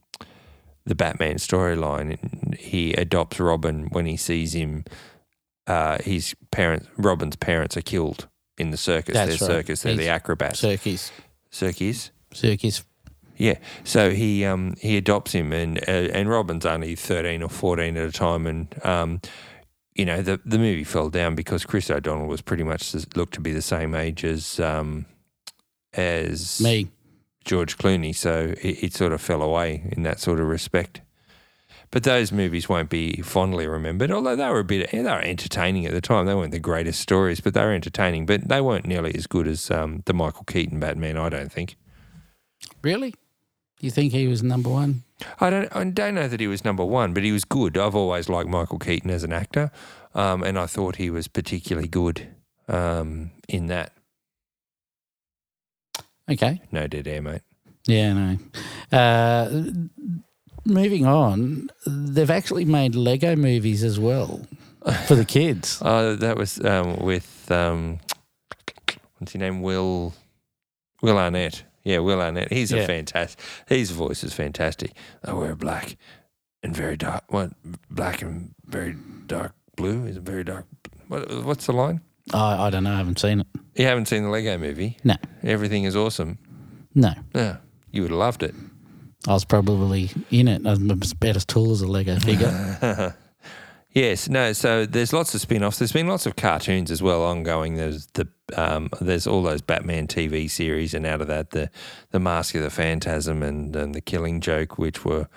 the 0.87 0.95
Batman 0.95 1.37
storyline, 1.37 2.57
he 2.57 2.95
adopts 2.95 3.39
Robin 3.39 3.89
when 3.91 4.07
he 4.07 4.17
sees 4.17 4.55
him. 4.55 4.85
Uh, 5.67 5.99
his 6.01 6.37
parents, 6.53 6.87
Robin's 6.97 7.35
parents, 7.35 7.77
are 7.77 7.83
killed 7.83 8.29
in 8.59 8.71
the 8.71 8.77
circus. 8.77 9.15
That's 9.15 9.39
They're 9.39 9.49
right. 9.49 9.57
circus. 9.57 9.83
They're 9.83 9.97
the 9.97 10.09
acrobats. 10.09 10.61
Circus. 10.61 11.13
Circus. 11.51 12.11
Circus. 12.33 12.83
Yeah, 13.39 13.59
so 13.85 14.11
he 14.11 14.47
um, 14.47 14.77
he 14.81 14.97
adopts 14.97 15.33
him, 15.33 15.53
and 15.53 15.79
uh, 15.87 16.09
and 16.13 16.29
Robin's 16.29 16.65
only 16.65 16.95
thirteen 16.95 17.43
or 17.43 17.51
fourteen 17.51 17.97
at 17.99 18.09
a 18.09 18.13
time, 18.13 18.47
and 18.47 18.75
um, 18.85 19.21
you 19.95 20.07
know 20.07 20.23
the 20.23 20.41
the 20.47 20.59
movie 20.59 20.85
fell 20.85 21.11
down 21.11 21.35
because 21.35 21.67
Chris 21.67 21.91
O'Donnell 21.91 22.29
was 22.29 22.41
pretty 22.41 22.63
much 22.63 22.95
looked 23.15 23.35
to 23.35 23.41
be 23.41 23.53
the 23.53 23.61
same 23.61 23.95
age 23.95 24.25
as 24.25 24.59
um, 24.59 25.05
as 25.93 26.63
Me. 26.63 26.89
George 27.45 27.77
Clooney, 27.77 28.15
so 28.15 28.55
it, 28.63 28.85
it 28.85 28.95
sort 28.95 29.13
of 29.13 29.21
fell 29.21 29.43
away 29.43 29.91
in 29.93 30.03
that 30.05 30.19
sort 30.19 30.41
of 30.41 30.47
respect. 30.47 31.03
But 31.97 32.03
those 32.03 32.31
movies 32.31 32.69
won't 32.69 32.91
be 32.91 33.23
fondly 33.23 33.67
remembered, 33.67 34.11
although 34.11 34.37
they 34.37 34.51
were 34.51 34.59
a 34.59 34.65
bit 34.65 34.91
they 34.91 35.03
were 35.03 35.19
entertaining 35.23 35.87
at 35.87 35.93
the 35.93 36.03
time. 36.03 36.27
They 36.27 36.35
weren't 36.35 36.53
the 36.53 36.59
greatest 36.59 37.01
stories, 37.01 37.41
but 37.41 37.55
they 37.55 37.65
were 37.65 37.73
entertaining. 37.73 38.27
But 38.27 38.49
they 38.51 38.61
weren't 38.61 38.85
nearly 38.85 39.15
as 39.15 39.27
good 39.27 39.49
as 39.49 39.71
um, 39.71 40.03
the 40.05 40.13
Michael 40.13 40.45
Keaton 40.45 40.79
Batman. 40.79 41.17
I 41.17 41.31
don't 41.31 41.51
think. 41.51 41.77
Really? 42.83 43.15
You 43.81 43.91
think 43.91 44.13
he 44.13 44.29
was 44.29 44.43
number 44.43 44.69
one? 44.69 45.05
I 45.41 45.49
don't 45.49 45.75
I 45.75 45.85
don't 45.85 46.15
know 46.15 46.29
that 46.29 46.39
he 46.39 46.47
was 46.47 46.67
number 46.67 46.85
one, 46.85 47.15
but 47.15 47.23
he 47.23 47.33
was 47.33 47.47
good. 47.47 47.79
I've 47.79 47.97
always 47.97 48.29
liked 48.29 48.51
Michael 48.51 48.79
Keaton 48.79 49.11
as 49.11 49.25
an 49.25 49.33
actor, 49.33 49.71
um, 50.15 50.43
and 50.43 50.59
I 50.59 50.67
thought 50.67 50.97
he 50.97 51.09
was 51.09 51.29
particularly 51.29 51.89
good 51.89 52.29
um, 52.69 53.31
in 53.49 53.69
that. 53.69 53.95
Okay. 56.31 56.61
No 56.71 56.89
dead 56.89 57.09
air, 57.09 57.23
mate. 57.23 57.41
Yeah, 57.87 58.13
no. 58.13 58.39
Uh, 58.93 59.63
moving 60.67 61.07
on, 61.07 61.71
they've 61.87 62.31
actually 62.31 62.65
made 62.65 62.95
Lego 62.95 63.37
movies 63.37 63.83
as 63.85 63.99
well 63.99 64.41
for 65.07 65.15
the 65.15 65.25
kids. 65.25 65.81
Oh, 65.85 66.17
that 66.17 66.37
was 66.37 66.63
um, 66.65 66.97
with 66.97 67.51
um, 67.51 67.99
what's 69.19 69.33
his 69.33 69.41
name? 69.41 69.63
Will 69.63 70.15
Will 71.03 71.19
Arnett. 71.19 71.65
Yeah, 71.85 72.01
Will 72.01 72.21
Arnett. 72.21 72.53
He's 72.53 72.73
Yeah. 72.73 72.83
a 72.83 72.87
fantastic. 72.87 73.41
His 73.69 73.91
voice 73.93 74.25
is 74.25 74.33
fantastic. 74.35 74.93
I 75.25 75.33
wear 75.35 75.55
black 75.55 75.97
and 76.63 76.77
very 76.77 76.97
dark. 76.97 77.25
What 77.29 77.53
black 77.91 78.23
and 78.23 78.55
very 78.67 78.97
dark 79.27 79.53
blue 79.77 80.05
is 80.07 80.17
very 80.17 80.43
dark. 80.45 80.67
What, 81.09 81.45
what's 81.45 81.67
the 81.67 81.73
line? 81.73 82.01
I, 82.35 82.67
I 82.67 82.71
don't 82.71 82.83
know. 82.83 82.93
I 82.93 82.97
haven't 82.97 83.21
seen 83.21 83.41
it. 83.41 83.47
You 83.77 83.85
haven't 83.87 84.07
seen 84.07 84.25
the 84.25 84.31
Lego 84.31 84.59
movie? 84.59 84.97
No. 85.05 85.15
Everything 85.45 85.85
is 85.85 85.95
awesome. 85.95 86.39
No. 86.95 87.13
Yeah, 87.35 87.59
you 87.93 88.03
would 88.03 88.11
have 88.11 88.19
loved 88.19 88.43
it. 88.43 88.55
I 89.27 89.33
was 89.33 89.45
probably 89.45 90.11
in 90.31 90.49
it. 90.49 90.67
I'm 90.67 90.91
about 90.91 91.37
as 91.37 91.45
tall 91.45 91.73
as 91.73 91.83
a 91.83 91.87
Lego 91.87 92.19
figure. 92.19 93.17
Yes, 93.97 94.29
no. 94.29 94.53
So 94.53 94.85
there's 94.85 95.15
lots 95.15 95.35
of 95.35 95.41
spin-offs. 95.41 95.79
There's 95.79 95.91
been 95.91 96.07
lots 96.07 96.27
of 96.27 96.37
cartoons 96.37 96.91
as 96.91 97.03
well 97.03 97.25
ongoing. 97.25 97.77
There's 97.77 98.05
the 98.09 98.29
um, 98.55 98.91
there's 99.01 99.27
all 99.27 99.43
those 99.43 99.63
Batman 99.63 100.07
TV 100.07 100.51
series, 100.51 100.93
and 100.93 101.07
out 101.07 101.23
of 101.23 101.29
that, 101.29 101.53
the 101.53 101.71
the 102.11 102.21
Mask 102.21 102.55
of 102.57 102.63
the 102.63 102.69
Phantasm 102.69 103.43
and, 103.43 103.75
and 103.75 103.95
the 103.95 104.03
Killing 104.03 104.43
Joke, 104.43 104.77
which 104.77 105.07
were 105.07 105.29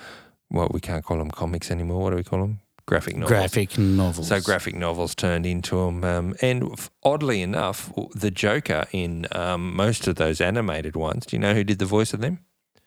what 0.49 0.73
we 0.73 0.81
can't 0.81 1.05
call 1.05 1.19
them 1.19 1.31
comics 1.31 1.71
anymore. 1.71 2.03
What 2.03 2.09
do 2.09 2.17
we 2.17 2.23
call 2.25 2.41
them? 2.41 2.59
Graphic 2.85 3.15
novels. 3.15 3.29
Graphic 3.29 3.77
novels. 3.77 4.27
So 4.27 4.41
graphic 4.41 4.75
novels 4.75 5.15
turned 5.15 5.45
into 5.45 5.77
them, 5.77 6.03
um, 6.03 6.35
and 6.41 6.77
oddly 7.01 7.41
enough, 7.41 7.93
the 8.13 8.29
Joker 8.29 8.87
in 8.91 9.25
um, 9.31 9.73
most 9.73 10.05
of 10.05 10.17
those 10.17 10.41
animated 10.41 10.97
ones. 10.97 11.25
Do 11.27 11.37
you 11.37 11.39
know 11.39 11.53
who 11.53 11.63
did 11.63 11.79
the 11.79 11.85
voice 11.85 12.13
of 12.13 12.19
them? 12.19 12.39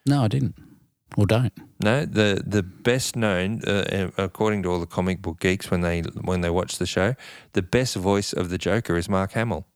No, 0.05 0.25
I 0.25 0.29
didn't. 0.29 0.55
Or 1.17 1.27
don't. 1.27 1.53
No, 1.83 2.05
the 2.07 2.43
the 2.47 2.63
best 2.63 3.17
known, 3.17 3.63
uh, 3.67 4.11
according 4.17 4.63
to 4.63 4.71
all 4.71 4.81
the 4.81 4.87
comic 4.87 5.21
book 5.21 5.41
geeks, 5.41 5.71
when 5.71 5.83
they 5.83 6.01
when 6.01 6.41
they 6.41 6.51
watch 6.51 6.79
the 6.79 6.87
show, 6.87 7.15
the 7.53 7.63
best 7.63 7.97
voice 7.97 8.33
of 8.33 8.49
the 8.51 8.59
Joker 8.59 8.97
is 8.97 9.09
Mark 9.09 9.33
Hamill. 9.33 9.67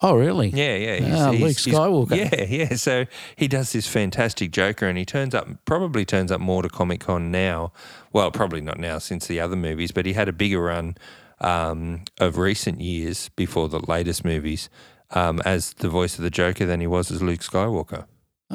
Oh, 0.00 0.16
really? 0.16 0.48
Yeah, 0.48 0.74
yeah, 0.76 1.26
Ah, 1.26 1.30
Luke 1.30 1.56
Skywalker. 1.56 2.16
yeah, 2.16 2.44
yeah. 2.48 2.74
So 2.76 3.04
he 3.36 3.46
does 3.48 3.72
this 3.72 3.86
fantastic 3.86 4.50
Joker, 4.50 4.86
and 4.86 4.98
he 4.98 5.04
turns 5.04 5.34
up, 5.34 5.46
probably 5.66 6.04
turns 6.04 6.32
up 6.32 6.40
more 6.40 6.62
to 6.62 6.68
Comic 6.68 7.00
Con 7.00 7.30
now. 7.30 7.72
Well, 8.12 8.30
probably 8.30 8.60
not 8.60 8.78
now 8.78 8.98
since 8.98 9.26
the 9.26 9.40
other 9.40 9.56
movies, 9.56 9.92
but 9.92 10.04
he 10.06 10.12
had 10.14 10.28
a 10.28 10.32
bigger 10.32 10.62
run 10.62 10.96
um, 11.40 12.02
of 12.18 12.38
recent 12.38 12.80
years 12.80 13.28
before 13.36 13.68
the 13.68 13.78
latest 13.90 14.24
movies 14.24 14.68
um, 15.10 15.40
as 15.44 15.74
the 15.74 15.88
voice 15.88 16.16
of 16.18 16.24
the 16.24 16.30
Joker 16.30 16.66
than 16.66 16.80
he 16.80 16.86
was 16.86 17.10
as 17.10 17.22
Luke 17.22 17.40
Skywalker. 17.40 18.06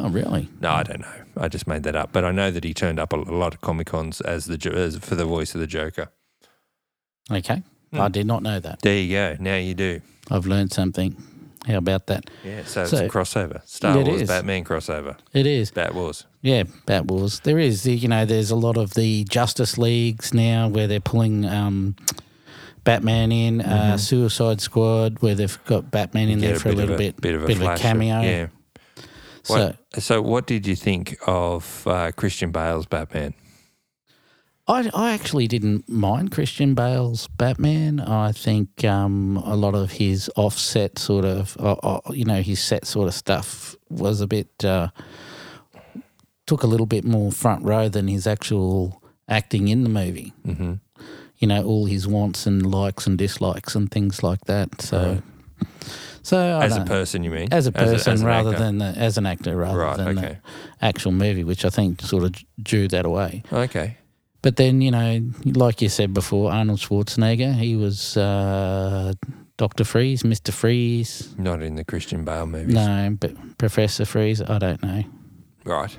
Oh, 0.01 0.09
really? 0.09 0.47
No, 0.61 0.71
I 0.71 0.83
don't 0.83 1.01
know. 1.01 1.13
I 1.35 1.49
just 1.49 1.67
made 1.67 1.83
that 1.83 1.95
up, 1.95 2.11
but 2.11 2.23
I 2.23 2.31
know 2.31 2.51
that 2.51 2.63
he 2.63 2.73
turned 2.73 2.99
up 2.99 3.11
a, 3.11 3.17
a 3.17 3.35
lot 3.35 3.53
of 3.53 3.61
Comic 3.61 3.87
Cons 3.87 4.21
as 4.21 4.45
the 4.45 4.71
as 4.73 4.97
for 4.97 5.15
the 5.15 5.25
voice 5.25 5.53
of 5.53 5.61
the 5.61 5.67
Joker. 5.67 6.09
Okay. 7.29 7.63
Hmm. 7.91 8.01
I 8.01 8.09
did 8.09 8.25
not 8.25 8.41
know 8.41 8.59
that. 8.59 8.81
There 8.81 8.97
you 8.97 9.15
go. 9.15 9.37
Now 9.39 9.57
you 9.57 9.73
do. 9.73 10.01
I've 10.31 10.45
learned 10.45 10.71
something. 10.71 11.15
How 11.67 11.77
about 11.77 12.07
that? 12.07 12.29
Yeah. 12.43 12.63
So, 12.63 12.83
it's 12.83 12.93
a 12.93 13.09
crossover. 13.09 13.67
Star 13.67 13.99
Wars, 13.99 14.21
is. 14.21 14.27
Batman 14.29 14.63
crossover. 14.63 15.17
It 15.33 15.45
is. 15.45 15.71
Bat 15.71 15.93
Wars. 15.93 16.25
Yeah, 16.41 16.63
Bat 16.85 17.07
Wars. 17.07 17.41
There 17.41 17.59
is, 17.59 17.85
you 17.85 18.07
know, 18.07 18.25
there's 18.25 18.51
a 18.51 18.55
lot 18.55 18.77
of 18.77 18.93
the 18.93 19.25
Justice 19.25 19.77
Leagues 19.77 20.33
now 20.33 20.69
where 20.69 20.87
they're 20.87 21.01
pulling 21.01 21.45
um, 21.45 21.95
Batman 22.85 23.31
in, 23.31 23.61
uh, 23.61 23.97
Suicide 23.97 24.61
Squad 24.61 25.19
where 25.19 25.35
they've 25.35 25.59
got 25.65 25.91
Batman 25.91 26.29
in 26.29 26.39
there 26.39 26.57
for 26.57 26.69
a 26.69 26.71
bit 26.71 26.77
little 26.77 26.95
of 26.95 26.99
a, 26.99 27.03
bit, 27.03 27.21
bit 27.21 27.35
of 27.35 27.61
a, 27.61 27.77
cameo. 27.77 28.21
yeah. 28.21 28.47
So 29.49 29.65
What, 29.93 30.03
so, 30.03 30.21
what 30.21 30.47
did 30.47 30.67
you 30.67 30.75
think 30.75 31.17
of 31.27 31.85
uh, 31.87 32.11
Christian 32.11 32.51
Bale's 32.51 32.85
Batman? 32.85 33.33
I, 34.67 34.89
I 34.93 35.13
actually 35.13 35.47
didn't 35.47 35.89
mind 35.89 36.31
Christian 36.31 36.75
Bale's 36.75 37.27
Batman. 37.27 37.99
I 37.99 38.31
think 38.31 38.85
um, 38.85 39.37
a 39.43 39.55
lot 39.55 39.73
of 39.73 39.93
his 39.93 40.29
offset 40.35 40.99
sort 40.99 41.25
of, 41.25 41.57
uh, 41.59 41.73
uh, 41.81 41.99
you 42.11 42.23
know, 42.23 42.41
his 42.43 42.59
set 42.59 42.85
sort 42.85 43.07
of 43.07 43.15
stuff 43.15 43.75
was 43.89 44.21
a 44.21 44.27
bit, 44.27 44.63
uh, 44.63 44.89
took 46.45 46.61
a 46.61 46.67
little 46.67 46.85
bit 46.85 47.03
more 47.03 47.31
front 47.31 47.65
row 47.65 47.89
than 47.89 48.07
his 48.07 48.27
actual 48.27 49.01
acting 49.27 49.69
in 49.69 49.83
the 49.83 49.89
movie. 49.89 50.33
hmm 50.45 50.73
You 51.39 51.47
know, 51.47 51.63
all 51.63 51.85
his 51.85 52.07
wants 52.07 52.45
and 52.45 52.63
likes 52.63 53.07
and 53.07 53.17
dislikes 53.17 53.73
and 53.73 53.89
things 53.89 54.21
like 54.21 54.45
that. 54.45 54.81
So, 54.81 55.23
so 56.21 56.37
I 56.37 56.65
As 56.65 56.77
a 56.77 56.83
person, 56.85 57.23
you 57.23 57.31
mean? 57.31 57.47
as 57.51 57.67
a 57.67 57.71
person 57.71 58.13
as 58.13 58.21
an 58.21 58.27
rather 58.27 58.49
actor? 58.51 58.63
than 58.63 58.77
the, 58.79 58.85
as 58.85 59.17
an 59.17 59.25
actor 59.25 59.55
rather 59.55 59.77
Right, 59.79 59.97
than 59.97 60.17
okay. 60.17 60.37
the 60.79 60.85
actual 60.85 61.11
movie, 61.11 61.43
which 61.43 61.65
I 61.65 61.69
think 61.69 62.01
sort 62.01 62.23
of 62.23 62.33
drew 62.61 62.87
that 62.89 63.05
away. 63.05 63.43
Okay. 63.51 63.97
But 64.41 64.55
then, 64.55 64.81
you 64.81 64.91
know, 64.91 65.21
like 65.45 65.81
you 65.81 65.89
said 65.89 66.13
before, 66.13 66.51
Arnold 66.51 66.79
Schwarzenegger, 66.79 67.53
he 67.55 67.75
was 67.75 68.15
uh, 68.15 69.13
Dr. 69.57 69.83
Freeze, 69.83 70.23
Mr. 70.23 70.53
Freeze. 70.53 71.35
Not 71.37 71.61
in 71.61 71.75
the 71.75 71.83
Christian 71.83 72.23
Bale 72.23 72.45
movies. 72.45 72.73
No, 72.73 73.17
but 73.19 73.57
Professor 73.57 74.05
Freeze, 74.05 74.41
I 74.41 74.57
don't 74.59 74.81
know. 74.81 75.03
Right. 75.65 75.97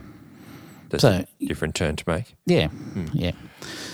That's 0.91 1.03
So, 1.03 1.25
a 1.41 1.47
different 1.47 1.75
turn 1.75 1.97
to 1.97 2.05
make. 2.07 2.35
yeah, 2.47 2.69
hmm. 2.69 3.07
yeah. 3.13 3.33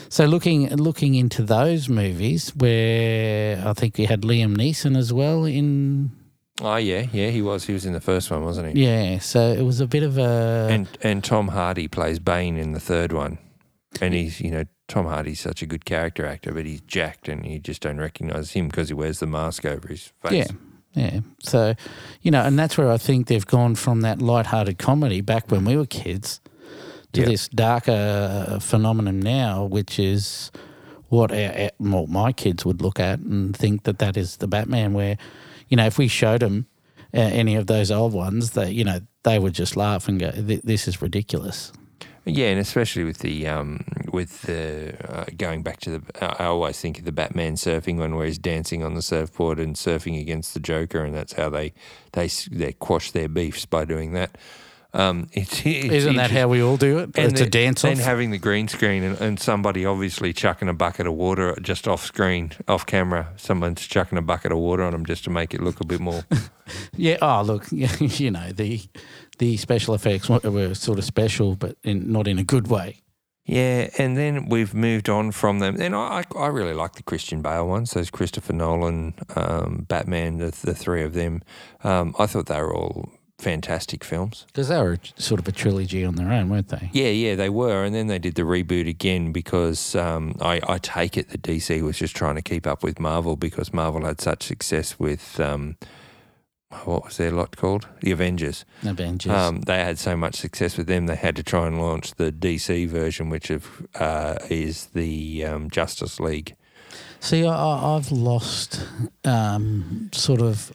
So 0.09 0.25
looking 0.25 0.69
looking 0.77 1.15
into 1.15 1.43
those 1.43 1.89
movies 1.89 2.55
where 2.57 3.63
I 3.67 3.73
think 3.73 3.99
we 3.99 4.05
had 4.05 4.23
Liam 4.23 4.57
Neeson 4.57 4.97
as 4.97 5.13
well 5.13 5.45
in 5.45 6.11
Oh 6.63 6.77
yeah, 6.77 7.07
yeah, 7.13 7.29
he 7.29 7.43
was. 7.43 7.65
He 7.67 7.75
was 7.75 7.85
in 7.85 7.93
the 7.93 8.01
first 8.01 8.31
one, 8.31 8.43
wasn't 8.45 8.75
he? 8.75 8.83
yeah, 8.85 9.19
so 9.19 9.53
it 9.53 9.63
was 9.63 9.81
a 9.81 9.87
bit 9.87 10.03
of 10.03 10.17
a 10.17 10.69
And 10.71 10.89
and 11.03 11.23
Tom 11.23 11.49
Hardy 11.49 11.87
plays 11.89 12.19
Bane 12.19 12.57
in 12.57 12.73
the 12.73 12.81
third 12.81 13.13
one, 13.13 13.39
and 14.01 14.15
he's 14.15 14.41
you 14.41 14.51
know 14.51 14.65
Tom 14.89 15.05
Hardy's 15.07 15.41
such 15.41 15.61
a 15.61 15.67
good 15.67 15.85
character 15.85 16.25
actor, 16.25 16.53
but 16.53 16.65
he's 16.65 16.81
jacked, 16.83 17.29
and 17.29 17.45
you 17.45 17.59
just 17.59 17.83
don't 17.83 17.99
recognise 17.99 18.53
him 18.53 18.69
because 18.69 18.89
he 18.89 18.95
wears 18.95 19.19
the 19.21 19.27
mask 19.27 19.67
over 19.67 19.89
his 19.89 20.13
face. 20.23 20.33
Yeah. 20.33 20.57
Yeah. 20.95 21.21
So, 21.43 21.75
you 22.23 22.31
know, 22.31 22.41
and 22.43 22.59
that's 22.59 22.79
where 22.79 22.91
I 22.91 22.97
think 22.97 23.27
they've 23.27 23.45
gone 23.47 23.75
from 23.75 24.01
that 24.01 24.23
light-hearted 24.23 24.79
comedy 24.79 25.21
back 25.21 25.51
when 25.51 25.67
we 25.67 25.77
were 25.77 25.85
kids 25.85 26.41
to 27.25 27.31
this 27.31 27.49
darker 27.49 28.59
phenomenon 28.61 29.21
now, 29.21 29.65
which 29.65 29.99
is 29.99 30.51
what 31.09 31.33
our, 31.33 31.71
well, 31.79 32.07
my 32.07 32.33
kids 32.33 32.65
would 32.65 32.83
look 32.83 32.99
at 33.01 33.19
and 33.21 33.57
think 33.57 33.85
that 33.85 33.99
that 33.99 34.17
is 34.17 34.37
the 34.37 34.47
Batman. 34.47 34.93
Where, 34.93 35.17
you 35.69 35.77
know, 35.77 35.87
if 35.87 35.99
we 35.99 36.09
showed 36.09 36.41
them 36.41 36.67
uh, 37.15 37.19
any 37.19 37.57
of 37.57 37.67
those 37.67 37.91
old 37.91 38.13
ones, 38.13 38.53
that 38.53 38.73
you 38.73 38.85
know 38.85 39.01
they 39.23 39.39
would 39.39 39.55
just 39.55 39.77
laugh 39.77 40.09
and 40.09 40.19
go, 40.19 40.31
"This 40.31 40.89
is 40.89 41.01
ridiculous." 41.03 41.73
Yeah, 42.29 42.49
and 42.49 42.59
especially 42.59 43.05
with 43.05 43.19
the 43.19 43.47
um, 43.47 43.85
with 44.13 44.43
the 44.43 44.95
uh, 45.09 45.27
going 45.37 45.63
back 45.63 45.79
to 45.81 45.99
the, 45.99 46.03
I 46.21 46.45
I 46.45 46.47
always 46.47 46.81
think 46.81 46.99
of 46.99 47.05
the 47.05 47.13
Batman 47.13 47.55
surfing 47.55 47.99
one 47.99 48.17
where 48.17 48.27
he's 48.27 48.39
dancing 48.39 48.83
on 48.83 48.95
the 48.95 49.03
surfboard 49.03 49.61
and 49.61 49.77
surfing 49.77 50.21
against 50.21 50.53
the 50.53 50.61
Joker, 50.61 51.05
and 51.05 51.15
that's 51.15 51.35
how 51.35 51.49
they 51.51 51.73
they 52.13 52.29
they 52.51 52.73
quash 52.73 53.13
their 53.13 53.29
beefs 53.29 53.65
by 53.65 53.85
doing 53.85 54.13
that. 54.15 54.37
Um, 54.97 55.29
it's, 55.33 55.61
it's 55.65 55.93
Isn't 55.93 56.17
that 56.17 56.31
how 56.31 56.49
we 56.49 56.63
all 56.63 56.77
do 56.79 56.99
it? 57.01 57.11
it's 57.17 57.41
a 57.41 57.49
dance 57.49 57.85
and 57.85 58.01
off. 58.01 58.05
having 58.07 58.31
the 58.31 58.39
green 58.39 58.67
screen 58.67 59.03
and, 59.05 59.21
and 59.21 59.39
somebody 59.39 59.85
obviously 59.85 60.33
chucking 60.33 60.69
a 60.69 60.73
bucket 60.73 61.07
of 61.07 61.13
water 61.13 61.55
just 61.61 61.87
off 61.87 62.03
screen, 62.05 62.53
off 62.67 62.87
camera. 62.87 63.29
Someone's 63.37 63.87
chucking 63.87 64.17
a 64.17 64.23
bucket 64.23 64.53
of 64.53 64.59
water 64.59 64.83
on 64.83 64.93
them 64.93 65.05
just 65.05 65.23
to 65.25 65.31
make 65.31 65.53
it 65.53 65.61
look 65.61 65.81
a 65.81 65.87
bit 65.87 66.01
more. 66.01 66.25
Yeah. 66.97 67.19
Oh, 67.23 67.43
look. 67.43 67.67
You 67.71 68.31
know 68.33 68.51
the 68.51 68.81
the 69.39 69.57
special 69.57 69.95
effects 69.95 70.29
were- 70.29 70.41
were 70.51 70.75
sort 70.75 70.99
of 70.99 71.05
special, 71.05 71.55
but 71.55 71.77
in, 71.85 72.11
not 72.11 72.27
in 72.27 72.39
a 72.41 72.43
good 72.45 72.67
way. 72.69 73.03
Yeah, 73.45 73.91
and 73.99 74.17
then 74.17 74.49
we've 74.49 74.75
moved 74.75 75.09
on 75.09 75.31
from 75.31 75.61
them. 75.61 75.77
And 75.81 75.95
I, 75.95 76.25
I 76.35 76.39
I 76.39 76.47
really 76.49 76.73
like 76.75 76.95
the 76.95 77.05
Christian 77.05 77.41
Bale 77.41 77.69
ones. 77.69 77.93
Those 77.93 78.11
Christopher 78.11 78.53
Nolan, 78.55 79.15
um, 79.37 79.85
Batman, 79.89 80.39
the, 80.39 80.51
the 80.51 80.75
three 80.75 81.05
of 81.05 81.13
them. 81.13 81.43
Um, 81.85 82.15
I 82.19 82.27
thought 82.27 82.47
they 82.47 82.61
were 82.61 82.75
all 82.75 83.11
fantastic 83.39 84.03
films. 84.03 84.45
Because 84.47 84.69
they 84.69 84.79
were 84.81 84.99
sort 85.17 85.41
of 85.41 85.47
a 85.49 85.53
trilogy 85.53 86.05
on 86.05 86.15
their 86.15 86.31
own, 86.33 86.49
weren't 86.49 86.69
they? 86.69 86.91
Yeah, 86.93 87.09
yeah, 87.09 87.35
they 87.35 87.49
were, 87.51 87.85
and 87.85 87.95
then 87.95 88.07
they 88.07 88.19
did 88.19 88.35
the 88.35 88.43
reboot 88.43 88.89
again 88.89 89.33
because 89.33 89.95
um, 89.95 90.37
I, 90.41 90.61
I 90.67 90.79
take 90.79 91.17
it 91.17 91.29
that 91.31 91.43
DC 91.43 91.83
was 91.83 91.99
just 91.99 92.17
trying 92.17 92.37
to 92.37 92.43
keep 92.43 92.67
up 92.67 92.83
with 92.83 92.99
Marvel 92.99 93.37
because 93.37 93.73
Marvel 93.73 94.05
had 94.05 94.21
such 94.21 94.43
success 94.45 94.99
with 94.99 95.39
um, 95.39 95.77
what 96.85 97.05
was 97.05 97.17
their 97.19 97.31
lot 97.31 97.57
called, 97.57 97.87
the 98.01 98.11
Avengers. 98.11 98.65
Avengers. 98.85 99.33
Um, 99.33 99.61
they 99.63 99.79
had 99.79 99.99
so 99.99 100.17
much 100.17 100.35
success 100.37 100.77
with 100.77 100.87
them, 100.87 101.07
they 101.07 101.17
had 101.17 101.37
to 101.37 101.43
try 101.43 101.67
and 101.67 101.81
launch 101.81 102.15
the 102.15 102.33
DC 102.33 102.89
version, 102.89 103.29
which 103.31 103.51
of, 103.51 103.87
uh, 103.97 104.37
is 104.51 104.87
the 104.87 105.45
um, 105.45 105.71
Justice 105.71 106.19
League. 106.21 106.57
See, 107.21 107.45
I, 107.47 107.55
I- 107.55 107.97
I've 107.97 108.11
lost 108.13 108.87
um, 109.25 110.11
sort 110.13 110.41
of 110.41 110.73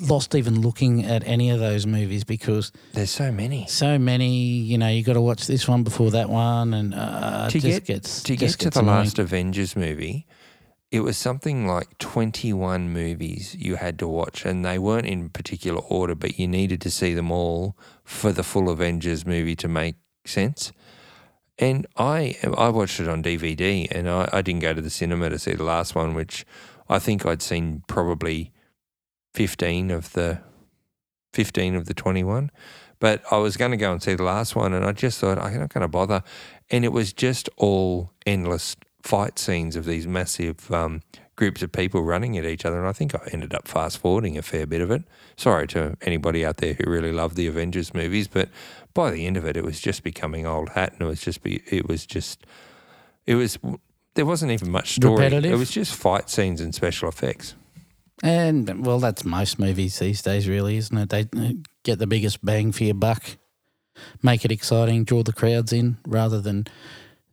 lost 0.00 0.34
even 0.34 0.60
looking 0.60 1.04
at 1.04 1.26
any 1.26 1.50
of 1.50 1.60
those 1.60 1.86
movies 1.86 2.24
because 2.24 2.72
There's 2.92 3.10
so 3.10 3.30
many. 3.32 3.66
so 3.68 3.98
many. 3.98 4.30
You 4.30 4.78
know, 4.78 4.88
you 4.88 5.02
got 5.02 5.14
to 5.14 5.20
watch 5.20 5.46
this 5.46 5.68
one 5.68 5.82
before 5.82 6.10
that 6.12 6.28
one, 6.30 6.74
and 6.74 6.94
uh, 6.94 7.48
To 7.50 7.58
get- 7.60 7.84
gets 7.84 8.22
To 8.24 8.36
get 8.36 8.50
to 8.60 8.70
the 8.70 8.80
annoying. 8.80 8.96
last 8.98 9.18
Avengers 9.18 9.76
movie, 9.76 10.26
it 10.90 11.00
was 11.00 11.16
something 11.16 11.66
like 11.66 11.96
21 11.98 12.90
movies 12.90 13.56
you 13.58 13.76
had 13.76 13.98
to 14.00 14.06
watch, 14.08 14.44
and 14.44 14.64
they 14.64 14.78
weren't 14.78 15.06
in 15.06 15.28
particular 15.30 15.80
order, 15.80 16.14
but 16.14 16.38
you 16.38 16.46
needed 16.46 16.80
to 16.82 16.90
see 16.90 17.14
them 17.14 17.30
all 17.30 17.76
for 18.04 18.30
the 18.32 18.42
full 18.42 18.68
Avengers 18.68 19.24
movie 19.26 19.56
to 19.56 19.68
make 19.68 19.94
sense. 20.24 20.70
And 21.58 21.86
I 21.96 22.36
I 22.58 22.68
watched 22.70 22.98
it 23.00 23.08
on 23.08 23.22
DVD, 23.22 23.86
and 23.90 24.08
I, 24.08 24.28
I 24.32 24.42
didn't 24.42 24.60
go 24.62 24.72
to 24.74 24.80
the 24.80 24.90
cinema 24.90 25.30
to 25.30 25.38
see 25.38 25.52
the 25.54 25.64
last 25.64 25.94
one, 25.94 26.14
which 26.14 26.44
I 26.88 26.98
think 26.98 27.24
I'd 27.24 27.42
seen 27.42 27.82
probably 27.86 28.52
15 29.34 29.90
of 29.90 30.12
the 30.12 30.40
15 31.32 31.74
of 31.74 31.86
the 31.86 31.94
21. 31.94 32.50
But 32.98 33.22
I 33.32 33.38
was 33.38 33.56
going 33.56 33.72
to 33.72 33.76
go 33.76 33.90
and 33.90 34.00
see 34.00 34.14
the 34.14 34.22
last 34.22 34.54
one, 34.54 34.72
and 34.72 34.84
I 34.84 34.92
just 34.92 35.18
thought 35.18 35.38
I'm 35.38 35.58
not 35.58 35.74
going 35.74 35.82
to 35.82 35.88
bother. 35.88 36.22
And 36.70 36.84
it 36.84 36.92
was 36.92 37.12
just 37.12 37.48
all 37.56 38.12
endless 38.24 38.76
fight 39.02 39.38
scenes 39.38 39.74
of 39.74 39.84
these 39.84 40.06
massive 40.06 40.70
um, 40.70 41.02
groups 41.34 41.62
of 41.62 41.72
people 41.72 42.04
running 42.04 42.38
at 42.38 42.44
each 42.44 42.64
other. 42.64 42.78
And 42.78 42.86
I 42.86 42.92
think 42.92 43.14
I 43.14 43.28
ended 43.32 43.54
up 43.54 43.66
fast 43.66 43.98
forwarding 43.98 44.38
a 44.38 44.42
fair 44.42 44.66
bit 44.66 44.80
of 44.80 44.92
it. 44.92 45.02
Sorry 45.36 45.66
to 45.68 45.96
anybody 46.02 46.44
out 46.44 46.58
there 46.58 46.74
who 46.74 46.88
really 46.88 47.10
loved 47.10 47.34
the 47.34 47.48
Avengers 47.48 47.92
movies, 47.92 48.28
but 48.28 48.48
by 48.94 49.10
the 49.10 49.26
end 49.26 49.36
of 49.36 49.44
it, 49.44 49.56
it 49.56 49.64
was 49.64 49.80
just 49.80 50.04
becoming 50.04 50.46
old 50.46 50.70
hat, 50.70 50.92
and 50.92 51.02
it 51.02 51.06
was 51.06 51.20
just 51.20 51.42
be 51.42 51.62
it 51.66 51.88
was 51.88 52.06
just 52.06 52.46
it 53.26 53.34
was 53.34 53.58
there 54.14 54.26
wasn't 54.26 54.52
even 54.52 54.70
much 54.70 54.94
story. 54.94 55.24
Repetitive? 55.24 55.52
It 55.52 55.56
was 55.56 55.70
just 55.70 55.94
fight 55.94 56.30
scenes 56.30 56.60
and 56.60 56.74
special 56.74 57.08
effects. 57.08 57.54
And 58.22 58.86
well, 58.86 59.00
that's 59.00 59.24
most 59.24 59.58
movies 59.58 59.98
these 59.98 60.22
days, 60.22 60.48
really, 60.48 60.76
isn't 60.76 60.96
it? 60.96 61.08
They 61.10 61.56
get 61.82 61.98
the 61.98 62.06
biggest 62.06 62.44
bang 62.44 62.70
for 62.70 62.84
your 62.84 62.94
buck, 62.94 63.22
make 64.22 64.44
it 64.44 64.52
exciting, 64.52 65.04
draw 65.04 65.22
the 65.24 65.32
crowds 65.32 65.72
in, 65.72 65.98
rather 66.06 66.40
than 66.40 66.66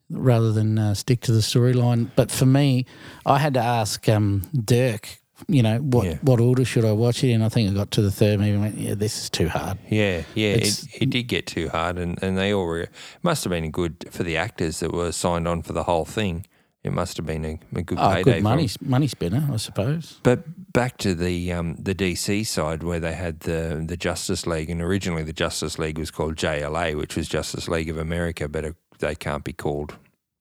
rather 0.09 0.51
than 0.51 0.79
uh, 0.79 0.95
stick 0.95 1.21
to 1.21 1.31
the 1.31 1.39
storyline. 1.41 2.09
But 2.15 2.31
for 2.31 2.47
me, 2.47 2.85
I 3.25 3.37
had 3.37 3.53
to 3.53 3.59
ask 3.59 4.09
um, 4.09 4.41
Dirk, 4.65 5.19
you 5.47 5.61
know, 5.61 5.77
what 5.77 6.05
Yeah. 6.07 6.15
what 6.23 6.39
order 6.39 6.65
should 6.65 6.83
I 6.85 6.91
watch 6.93 7.23
it 7.23 7.29
in? 7.29 7.43
I 7.43 7.49
think 7.49 7.69
I 7.69 7.73
got 7.75 7.91
to 7.91 8.01
the 8.01 8.09
third 8.09 8.39
movie 8.39 8.51
and 8.53 8.61
went, 8.61 8.77
yeah, 8.79 8.95
this 8.95 9.21
is 9.21 9.29
too 9.29 9.47
hard. 9.49 9.77
Yeah, 9.87 10.23
yeah, 10.33 10.53
it, 10.55 10.83
it 10.99 11.09
did 11.11 11.27
get 11.27 11.45
too 11.45 11.69
hard, 11.69 11.99
and, 11.99 12.17
and 12.23 12.35
they 12.35 12.51
all 12.51 12.65
were, 12.65 12.89
must 13.21 13.43
have 13.43 13.51
been 13.51 13.69
good 13.69 14.07
for 14.09 14.23
the 14.23 14.35
actors 14.37 14.79
that 14.79 14.91
were 14.91 15.11
signed 15.11 15.47
on 15.47 15.61
for 15.61 15.73
the 15.73 15.83
whole 15.83 16.05
thing. 16.05 16.47
It 16.89 16.93
must 16.93 17.17
have 17.17 17.25
been 17.25 17.45
a, 17.45 17.59
a 17.75 17.81
good 17.83 17.97
Oh, 17.99 18.09
payday. 18.09 18.23
good 18.23 18.43
money 18.43 18.67
money 18.81 19.07
spinner, 19.07 19.47
I 19.51 19.57
suppose. 19.57 20.19
But 20.23 20.73
back 20.73 20.97
to 20.97 21.13
the 21.15 21.51
um, 21.53 21.75
the 21.75 21.93
DC 21.95 22.45
side 22.47 22.83
where 22.83 22.99
they 22.99 23.13
had 23.13 23.41
the 23.41 23.83
the 23.85 23.95
Justice 23.95 24.45
League, 24.47 24.69
and 24.69 24.81
originally 24.81 25.23
the 25.23 25.33
Justice 25.33 25.79
League 25.79 25.97
was 25.97 26.11
called 26.11 26.35
JLA, 26.35 26.97
which 26.97 27.15
was 27.15 27.27
Justice 27.29 27.67
League 27.67 27.89
of 27.89 27.97
America, 27.97 28.47
but 28.49 28.65
it, 28.65 28.75
they 28.99 29.15
can't 29.15 29.43
be 29.43 29.53
called 29.53 29.95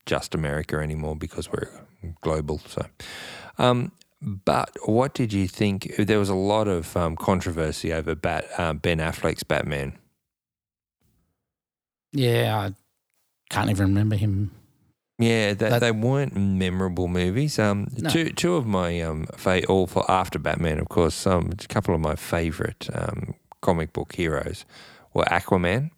Just 0.05 0.35
America 0.35 0.77
anymore 0.77 1.15
because 1.15 1.51
we're 1.51 1.69
global. 2.21 2.59
So, 2.67 2.85
um, 3.57 3.91
but 4.21 4.75
what 4.85 5.13
did 5.13 5.31
you 5.31 5.47
think? 5.47 5.95
There 5.97 6.19
was 6.19 6.29
a 6.29 6.35
lot 6.35 6.67
of 6.67 6.97
um, 6.97 7.15
controversy 7.15 7.93
over 7.93 8.15
Bat, 8.15 8.45
uh, 8.57 8.73
Ben 8.73 8.97
Affleck's 8.97 9.43
Batman. 9.43 9.97
Yeah, 12.11 12.57
I 12.57 12.73
can't 13.53 13.69
even 13.69 13.87
remember 13.87 14.15
him. 14.15 14.51
Yeah, 15.19 15.53
they, 15.53 15.69
That- 15.69 15.81
they 15.81 15.91
weren't 15.91 16.35
memorable 16.35 17.07
movies. 17.09 17.59
Um, 17.59 17.87
No. 17.97 18.09
two 18.09 18.29
two 18.31 18.55
of 18.55 18.65
my 18.65 19.01
um, 19.01 19.25
fa- 19.35 19.65
all 19.67 19.85
for 19.85 20.09
after 20.09 20.39
Batman, 20.39 20.79
of 20.79 20.87
course. 20.89 21.27
Um, 21.27 21.51
a 21.51 21.67
couple 21.67 21.93
of 21.93 21.99
my 22.01 22.15
favorite 22.15 22.87
um, 22.93 23.35
comic 23.61 23.91
book 23.93 24.15
heroes 24.15 24.65
were 25.13 25.25
Aquaman, 25.25 25.91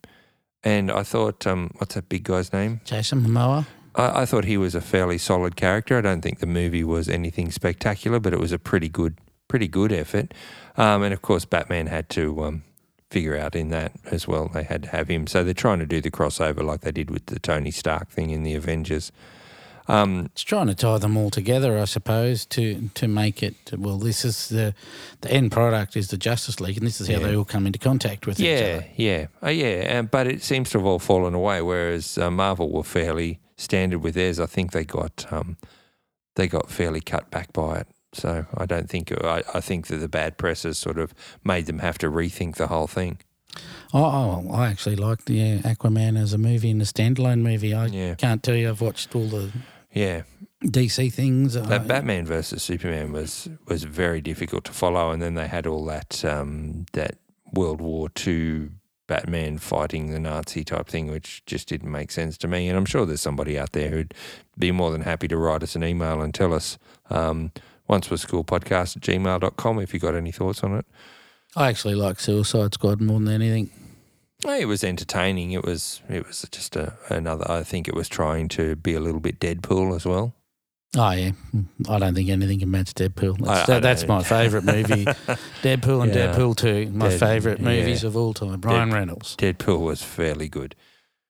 and 0.64 0.92
I 0.92 1.04
thought, 1.04 1.46
um, 1.46 1.70
what's 1.78 1.94
that 1.96 2.10
big 2.10 2.24
guy's 2.24 2.52
name? 2.52 2.82
Jason 2.84 3.22
Momoa. 3.22 3.66
I, 3.96 4.22
I 4.22 4.26
thought 4.26 4.46
he 4.46 4.58
was 4.58 4.74
a 4.74 4.82
fairly 4.82 5.18
solid 5.20 5.56
character. 5.56 5.98
I 5.98 6.02
don't 6.02 6.22
think 6.22 6.40
the 6.40 6.48
movie 6.48 6.84
was 6.84 7.08
anything 7.10 7.52
spectacular, 7.52 8.20
but 8.20 8.34
it 8.34 8.40
was 8.40 8.52
a 8.52 8.58
pretty 8.60 8.90
good, 8.90 9.18
pretty 9.48 9.68
good 9.68 9.92
effort. 9.92 10.34
Um, 10.78 11.04
and 11.04 11.14
of 11.14 11.22
course, 11.22 11.46
Batman 11.46 11.88
had 11.88 12.10
to 12.12 12.44
um, 12.44 12.64
figure 13.12 13.38
out 13.38 13.56
in 13.56 13.70
that 13.70 13.92
as 14.10 14.28
well. 14.28 14.48
They 14.48 14.64
had 14.64 14.84
to 14.84 14.90
have 14.90 15.08
him, 15.10 15.28
so 15.28 15.44
they're 15.44 15.54
trying 15.54 15.80
to 15.80 15.86
do 15.86 16.02
the 16.02 16.10
crossover 16.10 16.64
like 16.64 16.82
they 16.82 16.92
did 16.92 17.12
with 17.12 17.26
the 17.28 17.40
Tony 17.40 17.70
Stark 17.72 18.10
thing 18.10 18.32
in 18.32 18.44
the 18.44 18.56
Avengers. 18.56 19.12
Um, 19.88 20.28
It's 20.34 20.44
trying 20.44 20.68
to 20.68 20.76
tie 20.76 21.00
them 21.00 21.18
all 21.18 21.30
together, 21.30 21.78
I 21.78 21.86
suppose, 21.86 22.46
to 22.48 22.90
to 22.94 23.08
make 23.08 23.44
it. 23.44 23.56
Well, 23.78 23.98
this 23.98 24.24
is 24.24 24.48
the 24.50 24.74
the 25.22 25.32
end 25.32 25.52
product 25.52 25.96
is 25.98 26.08
the 26.08 26.18
Justice 26.18 26.60
League, 26.62 26.78
and 26.78 26.88
this 26.88 27.02
is 27.02 27.08
how 27.08 27.14
Yeah. 27.20 27.28
they 27.28 27.36
all 27.36 27.46
come 27.46 27.66
into 27.68 27.80
contact 27.80 28.26
with 28.26 28.40
each 28.40 28.46
yeah, 28.46 28.76
other. 28.78 28.86
yeah, 28.96 29.26
uh, 29.44 29.50
yeah. 29.50 30.00
Um, 30.00 30.06
but 30.12 30.28
it 30.28 30.44
seems 30.44 30.70
to 30.72 30.78
have 30.78 30.86
all 30.88 31.00
fallen 31.00 31.34
away. 31.34 31.62
Whereas 31.62 32.18
uh, 32.18 32.32
Marvel 32.32 32.70
were 32.72 32.84
fairly 32.84 33.40
standard 33.58 34.00
with 34.04 34.14
theirs. 34.14 34.40
I 34.40 34.46
think 34.46 34.72
they 34.72 34.86
got 34.86 35.26
um, 35.32 35.58
they 36.36 36.48
got 36.48 36.70
fairly 36.70 37.02
cut 37.02 37.30
back 37.30 37.52
by 37.52 37.80
it. 37.80 37.88
So 38.14 38.46
I 38.58 38.66
don't 38.66 38.90
think 38.90 39.12
I, 39.24 39.44
I 39.54 39.62
think 39.62 39.88
that 39.88 39.98
the 39.98 40.08
bad 40.10 40.38
press 40.38 40.64
has 40.64 40.78
sort 40.78 40.98
of 41.00 41.14
made 41.44 41.66
them 41.66 41.80
have 41.80 41.98
to 42.00 42.10
rethink 42.10 42.56
the 42.56 42.68
whole 42.68 42.88
thing. 42.88 43.20
Oh, 43.94 44.46
oh, 44.50 44.52
I 44.54 44.68
actually 44.68 44.96
liked 44.96 45.26
the 45.26 45.42
uh, 45.42 45.58
Aquaman 45.60 46.18
as 46.22 46.32
a 46.34 46.38
movie 46.38 46.72
and 46.72 46.82
a 46.82 46.86
standalone 46.86 47.42
movie. 47.42 47.74
I 47.74 47.88
Yeah. 47.88 48.16
can't 48.16 48.42
tell 48.42 48.56
you 48.56 48.70
I've 48.70 48.82
watched 48.82 49.14
all 49.16 49.28
the 49.28 49.52
Yeah, 49.94 50.24
DC 50.64 51.12
things. 51.12 51.54
that 51.56 51.70
I- 51.72 51.78
Batman 51.80 52.26
versus 52.26 52.64
Superman 52.64 53.12
was 53.12 53.50
was 53.68 53.84
very 53.84 54.22
difficult 54.22 54.64
to 54.66 54.72
follow, 54.72 55.12
and 55.12 55.22
then 55.22 55.36
they 55.36 55.48
had 55.48 55.68
all 55.68 55.86
that 55.86 56.24
um, 56.26 56.86
that 56.94 57.18
World 57.54 57.82
War 57.82 58.08
Two 58.10 58.72
Batman 59.08 59.58
fighting 59.58 60.12
the 60.12 60.20
Nazi 60.20 60.64
type 60.64 60.88
thing, 60.88 61.08
which 61.12 61.44
just 61.46 61.68
didn't 61.68 61.92
make 61.92 62.12
sense 62.12 62.38
to 62.40 62.48
me. 62.48 62.70
And 62.70 62.78
I'm 62.78 62.86
sure 62.86 63.06
there's 63.06 63.20
somebody 63.20 63.60
out 63.60 63.74
there 63.74 63.90
who'd 63.90 64.14
be 64.58 64.72
more 64.72 64.92
than 64.92 65.02
happy 65.02 65.28
to 65.28 65.36
write 65.38 65.64
us 65.64 65.76
an 65.76 65.84
email 65.84 66.22
and 66.22 66.34
tell 66.34 66.54
us. 66.54 66.78
Um, 67.10 67.52
once 67.92 68.10
was 68.10 68.26
cool 68.26 68.44
podcast 68.44 68.96
at 68.98 69.04
gmail.com 69.04 69.80
if 69.80 69.94
you 69.94 70.00
got 70.00 70.16
any 70.16 70.32
thoughts 70.32 70.64
on 70.64 70.76
it. 70.78 70.86
I 71.56 71.68
actually 71.70 71.96
like 71.96 72.20
Suicide 72.20 72.74
Squad 72.74 73.02
more 73.02 73.20
than 73.20 73.28
anything. 73.28 73.70
It 74.48 74.66
was 74.68 74.84
entertaining. 74.84 75.52
It 75.52 75.64
was 75.64 76.02
it 76.10 76.26
was 76.26 76.48
just 76.52 76.76
a, 76.76 76.98
another. 77.10 77.46
I 77.52 77.62
think 77.64 77.88
it 77.88 77.94
was 77.94 78.08
trying 78.10 78.48
to 78.50 78.76
be 78.78 78.96
a 78.96 79.00
little 79.00 79.20
bit 79.20 79.40
Deadpool 79.40 79.96
as 79.96 80.06
well. 80.06 80.34
Oh 80.98 81.12
yeah, 81.12 81.32
I 81.88 82.00
don't 82.00 82.16
think 82.16 82.30
anything 82.30 82.60
can 82.60 82.72
match 82.72 82.94
Deadpool. 82.96 83.38
That's, 83.46 83.70
I- 83.70 83.76
I 83.78 83.80
that's 83.80 84.08
my 84.08 84.24
favourite 84.24 84.66
movie. 84.66 85.06
Deadpool 85.62 86.04
and 86.04 86.14
Yeah. 86.16 86.34
Deadpool 86.34 86.56
Two, 86.58 86.90
my 86.92 87.10
Dead- 87.10 87.20
favourite 87.20 87.60
yeah. 87.60 87.66
movies 87.66 88.04
of 88.04 88.18
all 88.18 88.34
time. 88.34 88.62
Ryan 88.62 88.90
Dead- 88.90 88.96
Reynolds. 88.96 89.36
Deadpool 89.38 89.80
was 89.82 90.02
fairly 90.02 90.48
good. 90.50 90.76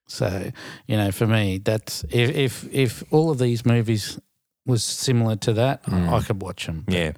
So 0.07 0.51
you 0.87 0.97
know, 0.97 1.11
for 1.11 1.27
me, 1.27 1.57
that's 1.57 2.03
if 2.11 2.29
if 2.35 2.67
if 2.73 3.03
all 3.11 3.29
of 3.29 3.39
these 3.39 3.65
movies 3.65 4.19
was 4.65 4.83
similar 4.83 5.35
to 5.37 5.53
that, 5.53 5.83
Mm. 5.83 6.09
I 6.11 6.21
could 6.21 6.41
watch 6.41 6.65
them. 6.67 6.85
Yeah. 6.87 7.13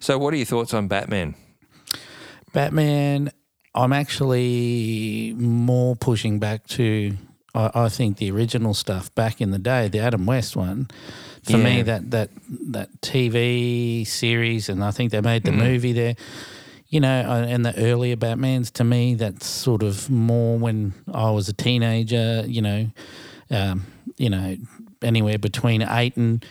So, 0.00 0.18
what 0.18 0.32
are 0.34 0.36
your 0.36 0.46
thoughts 0.46 0.74
on 0.74 0.88
Batman? 0.88 1.34
Batman, 2.52 3.30
I'm 3.74 3.92
actually 3.92 5.34
more 5.36 5.96
pushing 5.96 6.38
back 6.38 6.66
to. 6.68 7.16
I, 7.54 7.70
I 7.74 7.88
think 7.88 8.18
the 8.18 8.30
original 8.30 8.74
stuff 8.74 9.14
back 9.14 9.40
in 9.40 9.50
the 9.50 9.58
day, 9.58 9.88
the 9.88 10.00
Adam 10.00 10.26
West 10.26 10.56
one. 10.56 10.88
For 11.44 11.56
Yeah. 11.56 11.64
me, 11.64 11.82
that 11.82 12.10
that 12.10 12.30
that 12.72 13.00
TV 13.00 14.04
series, 14.06 14.68
and 14.68 14.82
I 14.82 14.90
think 14.90 15.12
they 15.12 15.20
made 15.20 15.44
the 15.44 15.50
Mhm. 15.52 15.58
movie 15.58 15.92
there. 15.92 16.14
You 16.88 17.00
know, 17.00 17.20
uh, 17.20 17.44
and 17.46 17.64
the 17.66 17.76
earlier 17.78 18.16
Batmans 18.16 18.72
to 18.72 18.84
me, 18.84 19.14
that's 19.14 19.46
sort 19.46 19.82
of 19.82 20.08
more 20.10 20.58
when 20.58 20.94
I 21.12 21.30
was 21.30 21.48
a 21.48 21.52
teenager. 21.52 22.44
You 22.46 22.62
know, 22.62 22.90
um, 23.50 23.86
you 24.16 24.30
know, 24.30 24.56
anywhere 25.02 25.38
between 25.38 25.82
eight 25.82 26.16
and 26.16 26.44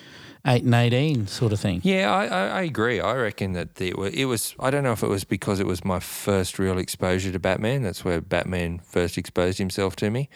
eight 0.47 0.63
and 0.63 0.73
eighteen, 0.73 1.27
sort 1.27 1.53
of 1.53 1.59
thing. 1.59 1.81
Yeah, 1.83 2.11
I, 2.11 2.25
I, 2.25 2.47
I 2.47 2.61
agree. 2.61 2.99
I 2.99 3.13
reckon 3.15 3.53
that 3.53 3.79
it 3.81 3.97
was, 3.97 4.13
it 4.13 4.25
was. 4.25 4.55
I 4.59 4.69
don't 4.71 4.83
know 4.83 4.93
if 4.93 5.03
it 5.03 5.09
was 5.09 5.23
because 5.23 5.59
it 5.59 5.67
was 5.67 5.83
my 5.85 5.99
first 5.99 6.57
real 6.59 6.77
exposure 6.77 7.31
to 7.31 7.39
Batman. 7.39 7.83
That's 7.83 8.03
where 8.05 8.21
Batman 8.21 8.79
first 8.79 9.17
exposed 9.17 9.57
himself 9.57 9.95
to 9.97 10.09
me. 10.09 10.29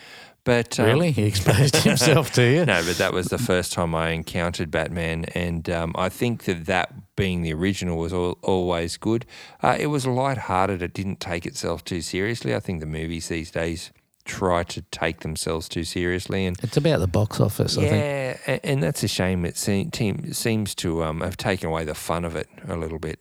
But 0.43 0.80
um, 0.80 0.88
Really, 0.88 1.12
he 1.12 1.24
exposed 1.24 1.76
himself 1.84 2.32
to 2.34 2.43
you. 2.43 2.65
no, 2.65 2.82
but 2.84 2.97
that 2.97 3.13
was 3.13 3.28
the 3.28 3.38
first 3.38 3.74
time 3.74 3.93
I 3.93 4.10
encountered 4.10 4.71
Batman, 4.71 5.26
and 5.36 5.69
um, 5.69 5.93
I 5.95 6.10
think 6.10 6.45
that 6.45 6.65
that 6.65 7.15
being 7.15 7.43
the 7.43 7.54
original 7.54 7.97
was 8.00 8.12
al 8.12 8.39
always 8.41 8.97
good. 8.97 9.28
Uh, 9.62 9.78
it 9.80 9.88
was 9.88 10.08
light-hearted. 10.08 10.82
It 10.82 10.93
didn't 10.93 11.19
take 11.19 11.45
itself 11.45 11.84
too 11.86 12.02
seriously. 12.02 12.56
I 12.56 12.60
think 12.60 12.80
the 12.80 12.88
movies 12.88 13.28
these 13.28 13.52
days 13.52 13.91
try 14.32 14.63
to 14.63 14.82
take 14.91 15.20
themselves 15.20 15.67
too 15.67 15.84
seriously, 15.84 16.46
and 16.46 16.58
It's 16.63 16.78
about 16.78 17.00
the 17.00 17.08
box 17.08 17.39
office, 17.39 17.78
I 17.78 17.82
think. 17.82 18.04
yeah, 18.48 18.60
and 18.63 18.82
that's 18.82 19.04
a 19.04 19.08
shame. 19.08 19.46
It 19.46 19.58
seems 19.58 20.76
to 20.76 21.04
um, 21.04 21.22
have 21.22 21.36
taken 21.38 21.67
away 21.70 21.84
the 21.86 21.96
fun 21.96 22.24
of 22.26 22.36
it 22.36 22.48
a 22.67 22.78
little 22.78 23.00
bit. 23.00 23.20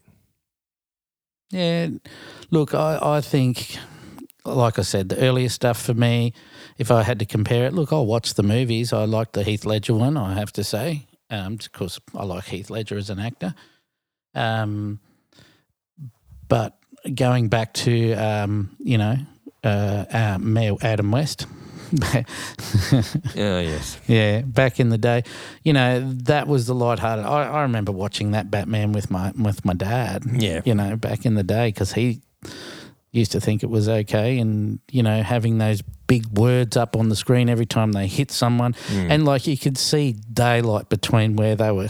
Yeah, 1.50 1.88
look, 2.50 2.74
I, 2.74 2.98
I 3.02 3.20
think, 3.20 3.76
like 4.44 4.78
I 4.78 4.82
said, 4.82 5.08
the 5.08 5.18
earlier 5.18 5.48
stuff 5.48 5.82
for 5.82 5.94
me, 5.94 6.32
if 6.78 6.90
I 6.90 7.02
had 7.02 7.18
to 7.18 7.26
compare 7.26 7.66
it, 7.66 7.74
look, 7.74 7.92
I'll 7.92 8.06
watch 8.06 8.34
the 8.34 8.44
movies. 8.44 8.92
I 8.92 9.04
like 9.04 9.32
the 9.32 9.42
Heath 9.42 9.64
Ledger 9.64 9.94
one, 9.94 10.16
I 10.16 10.34
have 10.34 10.52
to 10.52 10.62
say, 10.64 11.06
um, 11.28 11.58
course, 11.72 12.00
I 12.14 12.24
like 12.24 12.44
Heath 12.44 12.70
Ledger 12.70 12.96
as 12.96 13.10
an 13.10 13.18
actor. 13.18 13.54
Um, 14.34 15.00
but 16.48 16.76
going 17.14 17.48
back 17.48 17.72
to, 17.74 18.12
um, 18.14 18.76
you 18.78 18.98
know, 18.98 19.16
uh, 19.64 20.04
uh, 20.12 20.38
Mayor 20.40 20.74
Adam 20.82 21.10
West. 21.10 21.46
Yeah, 21.92 22.22
yes. 23.34 23.98
Yeah, 24.06 24.42
back 24.42 24.78
in 24.80 24.90
the 24.90 24.98
day, 24.98 25.24
you 25.64 25.72
know 25.72 26.12
that 26.24 26.46
was 26.46 26.66
the 26.66 26.74
lighthearted. 26.74 27.24
I, 27.24 27.44
I 27.48 27.62
remember 27.62 27.90
watching 27.92 28.30
that 28.32 28.50
Batman 28.50 28.92
with 28.92 29.10
my 29.10 29.32
with 29.32 29.64
my 29.64 29.74
dad. 29.74 30.22
Yeah. 30.32 30.60
you 30.64 30.74
know, 30.74 30.96
back 30.96 31.26
in 31.26 31.34
the 31.34 31.42
day 31.42 31.68
because 31.68 31.92
he 31.92 32.20
used 33.12 33.32
to 33.32 33.40
think 33.40 33.64
it 33.64 33.70
was 33.70 33.88
okay, 33.88 34.38
and 34.38 34.78
you 34.90 35.02
know, 35.02 35.22
having 35.22 35.58
those 35.58 35.82
big 36.06 36.26
words 36.38 36.76
up 36.76 36.94
on 36.96 37.08
the 37.08 37.16
screen 37.16 37.48
every 37.48 37.66
time 37.66 37.90
they 37.92 38.06
hit 38.06 38.30
someone, 38.30 38.72
Mm. 38.88 39.10
and 39.10 39.24
like 39.24 39.46
you 39.48 39.56
could 39.58 39.76
see 39.78 40.12
daylight 40.32 40.88
between 40.88 41.34
where 41.36 41.56
they 41.56 41.72
were 41.72 41.88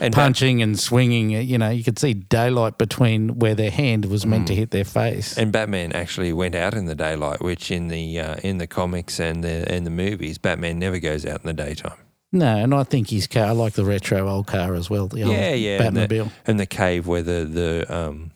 And 0.00 0.12
punching 0.14 0.62
and 0.62 0.78
swinging. 0.78 1.30
You 1.30 1.58
know, 1.58 1.70
you 1.70 1.82
could 1.84 1.98
see 1.98 2.14
daylight 2.14 2.78
between 2.78 3.38
where 3.38 3.54
their 3.54 3.70
hand 3.70 4.06
was 4.06 4.26
meant 4.26 4.46
to 4.48 4.54
hit 4.54 4.70
their 4.70 4.84
face. 4.84 5.34
Mm. 5.34 5.42
And 5.42 5.52
Batman 5.52 5.92
actually 5.92 6.32
went 6.32 6.54
out 6.54 6.74
in 6.74 6.86
the 6.86 6.94
daylight, 6.94 7.40
which 7.40 7.70
in 7.70 7.88
the 7.88 8.20
uh, 8.20 8.36
in 8.42 8.58
the 8.58 8.66
comics 8.66 9.18
and 9.20 9.42
the 9.42 9.70
and 9.72 9.86
the 9.86 9.90
movies, 9.90 10.38
Batman 10.38 10.78
never 10.78 10.98
goes 10.98 11.24
out 11.24 11.40
in 11.42 11.46
the 11.46 11.52
daytime. 11.64 11.98
no, 12.32 12.56
and 12.56 12.74
I 12.74 12.82
think 12.82 13.08
his 13.10 13.26
car. 13.26 13.46
I 13.46 13.50
like 13.52 13.74
the 13.74 13.84
retro 13.84 14.28
old 14.28 14.46
car 14.46 14.74
as 14.74 14.90
well. 14.90 15.08
The 15.08 15.22
old 15.22 15.32
Yeah, 15.32 15.54
yeah, 15.54 15.82
and 15.82 15.96
the- 15.96 16.06
Batmobile. 16.06 16.30
And 16.46 16.60
the 16.60 16.66
cave 16.66 17.06
where 17.06 17.22
the 17.22 17.44
the 17.44 17.86
um, 17.88 18.32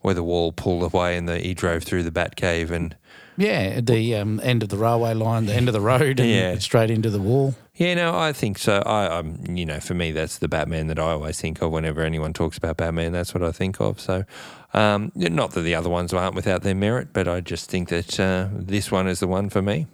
where 0.00 0.14
the 0.14 0.22
wall 0.24 0.52
pulled 0.52 0.82
away 0.82 1.16
and 1.16 1.28
the, 1.28 1.38
he 1.38 1.54
drove 1.54 1.82
through 1.84 2.02
the 2.04 2.10
Bat 2.12 2.36
cave 2.36 2.70
and 2.70 2.96
Yeah, 3.36 3.80
the 3.80 4.14
um, 4.16 4.40
end 4.42 4.62
of 4.62 4.68
the 4.70 4.76
railway 4.76 5.14
line, 5.14 5.46
the 5.46 5.54
end 5.54 5.68
of 5.68 5.72
the 5.74 5.80
road, 5.80 6.20
and 6.20 6.28
Yeah. 6.28 6.58
straight 6.58 6.90
into 6.90 7.10
the 7.10 7.18
wall. 7.20 7.54
yeah, 7.74 7.94
no, 7.94 8.16
I 8.16 8.32
think 8.32 8.58
so. 8.58 8.82
I, 8.86 9.18
I'm, 9.18 9.44
you 9.56 9.66
know, 9.66 9.80
for 9.80 9.94
me, 9.94 10.10
that's 10.12 10.38
the 10.38 10.48
Batman 10.48 10.86
that 10.86 10.98
I 10.98 11.10
always 11.12 11.40
think 11.40 11.60
of 11.62 11.70
whenever 11.72 12.00
anyone 12.02 12.32
talks 12.32 12.56
about 12.56 12.76
Batman. 12.78 13.12
That's 13.12 13.34
what 13.34 13.42
I 13.42 13.52
think 13.52 13.80
of. 13.80 14.00
So, 14.00 14.24
um, 14.72 15.12
not 15.14 15.52
that 15.52 15.60
the 15.62 15.74
other 15.74 15.90
ones 15.90 16.12
aren't 16.12 16.34
without 16.34 16.62
their 16.62 16.74
merit, 16.74 17.08
but 17.12 17.28
I 17.28 17.40
just 17.40 17.68
think 17.70 17.88
that 17.90 18.18
uh, 18.18 18.48
this 18.52 18.90
one 18.90 19.06
is 19.06 19.20
the 19.20 19.26
one 19.28 19.48
for 19.50 19.60
me. 19.62 19.86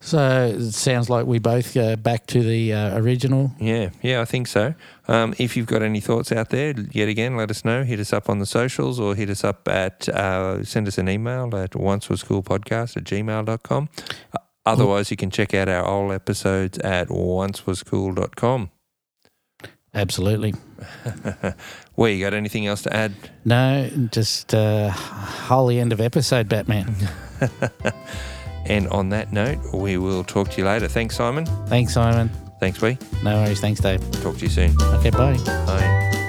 So 0.00 0.54
it 0.56 0.72
sounds 0.72 1.10
like 1.10 1.26
we 1.26 1.38
both 1.38 1.74
go 1.74 1.96
back 1.96 2.26
to 2.28 2.42
the 2.42 2.72
uh, 2.72 2.98
original. 2.98 3.52
Yeah, 3.58 3.90
yeah, 4.02 4.20
I 4.20 4.24
think 4.24 4.46
so. 4.46 4.74
Um, 5.08 5.34
if 5.38 5.56
you've 5.56 5.66
got 5.66 5.82
any 5.82 6.00
thoughts 6.00 6.32
out 6.32 6.50
there, 6.50 6.74
yet 6.92 7.08
again, 7.08 7.36
let 7.36 7.50
us 7.50 7.64
know. 7.64 7.82
Hit 7.84 8.00
us 8.00 8.12
up 8.12 8.28
on 8.30 8.38
the 8.38 8.46
socials 8.46 9.00
or 9.00 9.14
hit 9.14 9.30
us 9.30 9.44
up 9.44 9.66
at, 9.68 10.08
uh, 10.08 10.62
send 10.64 10.88
us 10.88 10.98
an 10.98 11.08
email 11.08 11.54
at 11.56 11.72
oncewascoolpodcast 11.72 12.96
at 12.96 13.04
gmail.com. 13.04 13.88
Uh, 14.32 14.38
otherwise, 14.64 15.10
you 15.10 15.16
can 15.16 15.30
check 15.30 15.54
out 15.54 15.68
our 15.68 15.84
old 15.86 16.12
episodes 16.12 16.78
at 16.78 17.08
oncewascool.com. 17.08 18.70
Absolutely. 19.94 20.54
Well, 21.94 22.08
you 22.10 22.24
got 22.24 22.32
anything 22.32 22.66
else 22.66 22.82
to 22.82 22.96
add? 22.96 23.12
No, 23.44 23.90
just 24.10 24.54
uh, 24.54 24.88
holy 24.90 25.78
end 25.78 25.92
of 25.92 26.00
episode, 26.00 26.48
Batman. 26.48 26.94
And 28.72 28.88
on 28.88 29.10
that 29.10 29.34
note, 29.34 29.58
we 29.74 29.98
will 29.98 30.24
talk 30.24 30.48
to 30.48 30.56
you 30.56 30.64
later. 30.64 30.88
Thanks, 30.88 31.14
Simon. 31.14 31.44
Thanks, 31.66 31.92
Simon. 31.92 32.30
Thanks, 32.58 32.80
Wee. 32.80 32.96
No 33.22 33.42
worries. 33.42 33.60
Thanks, 33.60 33.80
Dave. 33.80 34.00
Talk 34.22 34.38
to 34.38 34.44
you 34.44 34.48
soon. 34.48 34.74
Okay, 34.80 35.10
bye. 35.10 35.36
Bye. 35.66 36.21